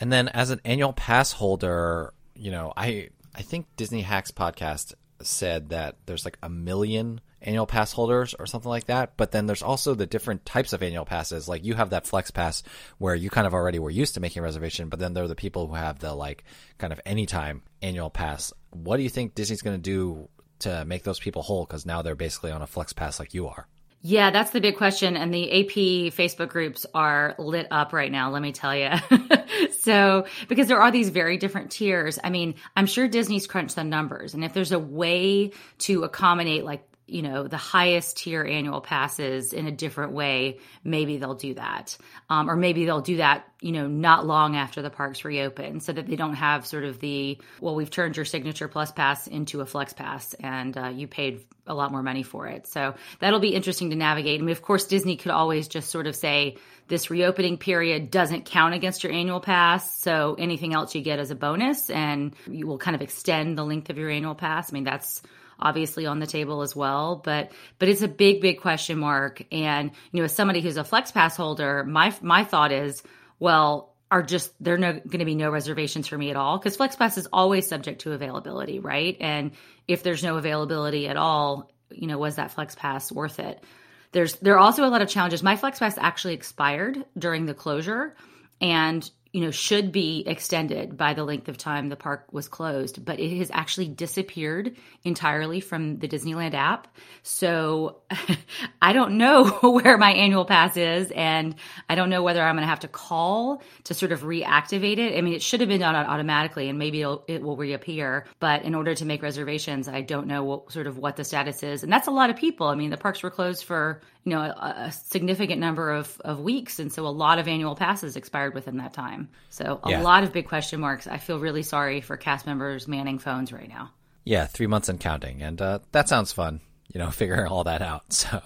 And 0.00 0.10
then 0.10 0.28
as 0.28 0.50
an 0.50 0.60
annual 0.64 0.92
pass 0.94 1.32
holder, 1.32 2.14
you 2.34 2.50
know, 2.50 2.72
I 2.74 3.10
I 3.34 3.42
think 3.42 3.66
Disney 3.76 4.00
Hacks 4.00 4.30
podcast 4.30 4.94
said 5.20 5.70
that 5.70 5.96
there's 6.06 6.24
like 6.24 6.38
a 6.42 6.48
million 6.48 7.20
annual 7.42 7.66
pass 7.66 7.92
holders 7.92 8.34
or 8.34 8.46
something 8.46 8.68
like 8.68 8.86
that. 8.86 9.16
But 9.16 9.32
then 9.32 9.46
there's 9.46 9.62
also 9.62 9.94
the 9.94 10.06
different 10.06 10.44
types 10.44 10.72
of 10.72 10.82
annual 10.82 11.04
passes. 11.04 11.48
Like 11.48 11.64
you 11.64 11.74
have 11.74 11.90
that 11.90 12.06
flex 12.06 12.30
pass 12.30 12.62
where 12.98 13.14
you 13.14 13.30
kind 13.30 13.46
of 13.46 13.54
already 13.54 13.78
were 13.78 13.90
used 13.90 14.14
to 14.14 14.20
making 14.20 14.40
a 14.40 14.44
reservation, 14.44 14.88
but 14.88 14.98
then 14.98 15.12
there 15.12 15.24
are 15.24 15.28
the 15.28 15.34
people 15.34 15.66
who 15.66 15.74
have 15.74 15.98
the 15.98 16.14
like 16.14 16.44
kind 16.78 16.92
of 16.92 17.00
anytime 17.04 17.62
annual 17.80 18.10
pass. 18.10 18.52
What 18.70 18.96
do 18.96 19.02
you 19.02 19.10
think 19.10 19.34
Disney's 19.34 19.62
going 19.62 19.76
to 19.76 19.82
do 19.82 20.28
to 20.60 20.84
make 20.84 21.02
those 21.04 21.18
people 21.18 21.42
whole? 21.42 21.64
Because 21.64 21.86
now 21.86 22.02
they're 22.02 22.14
basically 22.14 22.52
on 22.52 22.62
a 22.62 22.66
flex 22.66 22.92
pass 22.92 23.18
like 23.18 23.34
you 23.34 23.48
are. 23.48 23.66
Yeah, 24.04 24.30
that's 24.30 24.50
the 24.50 24.60
big 24.60 24.76
question. 24.76 25.16
And 25.16 25.32
the 25.32 25.60
AP 25.60 26.12
Facebook 26.12 26.48
groups 26.48 26.84
are 26.92 27.36
lit 27.38 27.68
up 27.70 27.92
right 27.92 28.10
now, 28.10 28.30
let 28.32 28.42
me 28.42 28.50
tell 28.50 28.74
you. 28.74 28.90
so, 29.80 30.26
because 30.48 30.66
there 30.66 30.82
are 30.82 30.90
these 30.90 31.10
very 31.10 31.36
different 31.36 31.70
tiers. 31.70 32.18
I 32.22 32.30
mean, 32.30 32.56
I'm 32.76 32.86
sure 32.86 33.06
Disney's 33.06 33.46
crunched 33.46 33.76
the 33.76 33.84
numbers. 33.84 34.34
And 34.34 34.44
if 34.44 34.54
there's 34.54 34.72
a 34.72 34.78
way 34.78 35.52
to 35.78 36.02
accommodate 36.02 36.64
like 36.64 36.84
you 37.12 37.22
know 37.22 37.46
the 37.46 37.56
highest 37.56 38.16
tier 38.16 38.42
annual 38.44 38.80
passes 38.80 39.52
in 39.52 39.66
a 39.66 39.70
different 39.70 40.12
way 40.12 40.58
maybe 40.82 41.18
they'll 41.18 41.34
do 41.34 41.54
that. 41.54 41.96
Um, 42.30 42.50
or 42.50 42.56
maybe 42.56 42.84
they'll 42.86 43.02
do 43.02 43.18
that 43.18 43.46
you 43.60 43.72
know 43.72 43.86
not 43.86 44.26
long 44.26 44.56
after 44.56 44.82
the 44.82 44.90
parks 44.90 45.24
reopen 45.24 45.80
so 45.80 45.92
that 45.92 46.06
they 46.06 46.16
don't 46.16 46.34
have 46.34 46.66
sort 46.66 46.84
of 46.84 46.98
the 47.00 47.38
well 47.60 47.74
we've 47.74 47.90
turned 47.90 48.16
your 48.16 48.24
signature 48.24 48.68
plus 48.68 48.90
pass 48.90 49.26
into 49.26 49.60
a 49.60 49.66
flex 49.66 49.92
pass 49.92 50.34
and 50.34 50.76
uh, 50.76 50.88
you 50.88 51.06
paid 51.06 51.44
a 51.66 51.74
lot 51.74 51.92
more 51.92 52.02
money 52.02 52.24
for 52.24 52.48
it. 52.48 52.66
So 52.66 52.94
that'll 53.20 53.38
be 53.38 53.54
interesting 53.54 53.90
to 53.90 53.96
navigate. 53.96 54.40
I 54.40 54.42
mean 54.42 54.52
of 54.52 54.62
course 54.62 54.86
disney 54.86 55.16
could 55.16 55.30
always 55.30 55.68
just 55.68 55.90
sort 55.90 56.06
of 56.06 56.16
say 56.16 56.56
this 56.88 57.10
reopening 57.10 57.58
period 57.58 58.10
doesn't 58.10 58.46
count 58.46 58.74
against 58.74 59.04
your 59.04 59.12
annual 59.12 59.40
pass 59.40 60.00
so 60.00 60.34
anything 60.38 60.74
else 60.74 60.94
you 60.94 61.02
get 61.02 61.18
as 61.18 61.30
a 61.30 61.34
bonus 61.34 61.88
and 61.90 62.34
you 62.50 62.66
will 62.66 62.78
kind 62.78 62.94
of 62.94 63.02
extend 63.02 63.56
the 63.56 63.64
length 63.64 63.90
of 63.90 63.98
your 63.98 64.10
annual 64.10 64.34
pass. 64.34 64.72
I 64.72 64.74
mean 64.74 64.84
that's 64.84 65.22
obviously 65.58 66.06
on 66.06 66.18
the 66.18 66.26
table 66.26 66.62
as 66.62 66.74
well. 66.74 67.16
But 67.16 67.52
but 67.78 67.88
it's 67.88 68.02
a 68.02 68.08
big, 68.08 68.40
big 68.40 68.60
question 68.60 68.98
mark. 68.98 69.42
And 69.52 69.90
you 70.10 70.20
know, 70.20 70.24
as 70.24 70.34
somebody 70.34 70.60
who's 70.60 70.76
a 70.76 70.84
flex 70.84 71.10
pass 71.10 71.36
holder, 71.36 71.84
my 71.84 72.14
my 72.20 72.44
thought 72.44 72.72
is, 72.72 73.02
well, 73.38 73.92
are 74.12 74.22
just 74.22 74.52
there 74.62 74.76
no 74.76 74.92
going 74.92 75.20
to 75.20 75.24
be 75.24 75.34
no 75.34 75.50
reservations 75.50 76.06
for 76.06 76.18
me 76.18 76.30
at 76.30 76.36
all 76.36 76.58
because 76.58 76.76
FlexPass 76.76 77.16
is 77.16 77.28
always 77.32 77.66
subject 77.66 78.02
to 78.02 78.12
availability, 78.12 78.78
right? 78.78 79.16
And 79.20 79.52
if 79.88 80.02
there's 80.02 80.22
no 80.22 80.36
availability 80.36 81.08
at 81.08 81.16
all, 81.16 81.70
you 81.90 82.06
know, 82.06 82.18
was 82.18 82.36
that 82.36 82.54
FlexPass 82.54 83.10
worth 83.10 83.38
it? 83.38 83.64
There's 84.12 84.36
there 84.36 84.54
are 84.54 84.58
also 84.58 84.84
a 84.84 84.90
lot 84.90 85.00
of 85.00 85.08
challenges. 85.08 85.42
My 85.42 85.56
FlexPass 85.56 85.94
actually 85.98 86.34
expired 86.34 87.02
during 87.18 87.46
the 87.46 87.54
closure, 87.54 88.14
and 88.60 89.10
you 89.32 89.40
know, 89.40 89.50
should 89.50 89.92
be 89.92 90.22
extended 90.26 90.96
by 90.98 91.14
the 91.14 91.24
length 91.24 91.48
of 91.48 91.56
time 91.56 91.88
the 91.88 91.96
park 91.96 92.26
was 92.32 92.48
closed, 92.48 93.02
but 93.02 93.18
it 93.18 93.38
has 93.38 93.50
actually 93.50 93.88
disappeared 93.88 94.76
entirely 95.04 95.60
from 95.60 95.98
the 95.98 96.06
Disneyland 96.06 96.52
app. 96.52 96.86
So 97.22 98.02
I 98.82 98.92
don't 98.92 99.16
know 99.16 99.48
where 99.62 99.96
my 99.96 100.12
annual 100.12 100.44
pass 100.44 100.76
is, 100.76 101.10
and 101.12 101.54
I 101.88 101.94
don't 101.94 102.10
know 102.10 102.22
whether 102.22 102.42
I'm 102.42 102.56
going 102.56 102.64
to 102.64 102.68
have 102.68 102.80
to 102.80 102.88
call 102.88 103.62
to 103.84 103.94
sort 103.94 104.12
of 104.12 104.22
reactivate 104.22 104.98
it. 104.98 105.16
I 105.16 105.22
mean, 105.22 105.32
it 105.32 105.42
should 105.42 105.60
have 105.60 105.68
been 105.68 105.80
done 105.80 105.94
automatically, 105.94 106.68
and 106.68 106.78
maybe 106.78 107.00
it 107.00 107.42
will 107.42 107.56
reappear. 107.56 108.26
But 108.38 108.64
in 108.64 108.74
order 108.74 108.94
to 108.94 109.06
make 109.06 109.22
reservations, 109.22 109.88
I 109.88 110.02
don't 110.02 110.26
know 110.26 110.44
what, 110.44 110.72
sort 110.72 110.86
of 110.86 110.98
what 110.98 111.16
the 111.16 111.24
status 111.24 111.62
is, 111.62 111.82
and 111.82 111.90
that's 111.90 112.06
a 112.06 112.12
lot 112.12 112.28
of 112.28 112.36
people. 112.36 112.66
I 112.66 112.74
mean, 112.74 112.90
the 112.90 112.98
parks 112.98 113.22
were 113.22 113.30
closed 113.30 113.64
for 113.64 114.02
you 114.24 114.30
know 114.30 114.40
a, 114.40 114.74
a 114.86 114.92
significant 114.92 115.60
number 115.60 115.90
of, 115.90 116.20
of 116.24 116.40
weeks, 116.40 116.78
and 116.78 116.92
so 116.92 117.06
a 117.06 117.08
lot 117.08 117.38
of 117.38 117.48
annual 117.48 117.74
passes 117.74 118.16
expired 118.16 118.54
within 118.54 118.76
that 118.78 118.92
time. 118.92 119.28
So 119.50 119.80
a 119.82 119.90
yeah. 119.90 120.02
lot 120.02 120.22
of 120.24 120.32
big 120.32 120.48
question 120.48 120.80
marks. 120.80 121.06
I 121.06 121.18
feel 121.18 121.38
really 121.38 121.62
sorry 121.62 122.00
for 122.00 122.16
cast 122.16 122.46
members 122.46 122.86
manning 122.86 123.18
phones 123.18 123.52
right 123.52 123.68
now. 123.68 123.90
Yeah, 124.24 124.46
three 124.46 124.68
months 124.68 124.88
and 124.88 125.00
counting, 125.00 125.42
and 125.42 125.60
uh, 125.60 125.78
that 125.92 126.08
sounds 126.08 126.32
fun. 126.32 126.60
You 126.92 126.98
know, 127.00 127.10
figuring 127.10 127.46
all 127.46 127.64
that 127.64 127.82
out. 127.82 128.12
So 128.12 128.40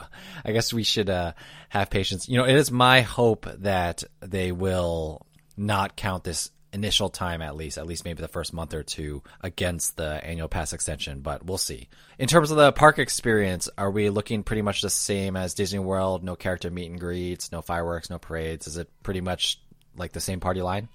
I 0.44 0.52
guess 0.52 0.72
we 0.72 0.82
should 0.82 1.10
uh, 1.10 1.32
have 1.68 1.90
patience. 1.90 2.28
You 2.28 2.38
know, 2.38 2.44
it 2.44 2.54
is 2.54 2.70
my 2.70 3.02
hope 3.02 3.46
that 3.58 4.04
they 4.20 4.52
will 4.52 5.26
not 5.56 5.96
count 5.96 6.24
this 6.24 6.50
initial 6.72 7.08
time 7.08 7.42
at 7.42 7.56
least, 7.56 7.78
at 7.78 7.86
least 7.86 8.04
maybe 8.04 8.20
the 8.20 8.28
first 8.28 8.52
month 8.52 8.74
or 8.74 8.82
two 8.82 9.22
against 9.40 9.96
the 9.96 10.24
annual 10.24 10.48
pass 10.48 10.72
extension, 10.72 11.20
but 11.20 11.44
we'll 11.44 11.58
see. 11.58 11.88
In 12.18 12.28
terms 12.28 12.50
of 12.50 12.56
the 12.56 12.72
park 12.72 12.98
experience, 12.98 13.68
are 13.78 13.90
we 13.90 14.10
looking 14.10 14.42
pretty 14.42 14.62
much 14.62 14.82
the 14.82 14.90
same 14.90 15.36
as 15.36 15.54
Disney 15.54 15.78
World? 15.78 16.22
No 16.22 16.36
character 16.36 16.70
meet 16.70 16.90
and 16.90 17.00
greets, 17.00 17.52
no 17.52 17.62
fireworks, 17.62 18.10
no 18.10 18.18
parades. 18.18 18.66
Is 18.66 18.76
it 18.76 18.90
pretty 19.02 19.20
much 19.20 19.60
like 19.96 20.12
the 20.12 20.20
same 20.20 20.40
party 20.40 20.62
line? 20.62 20.88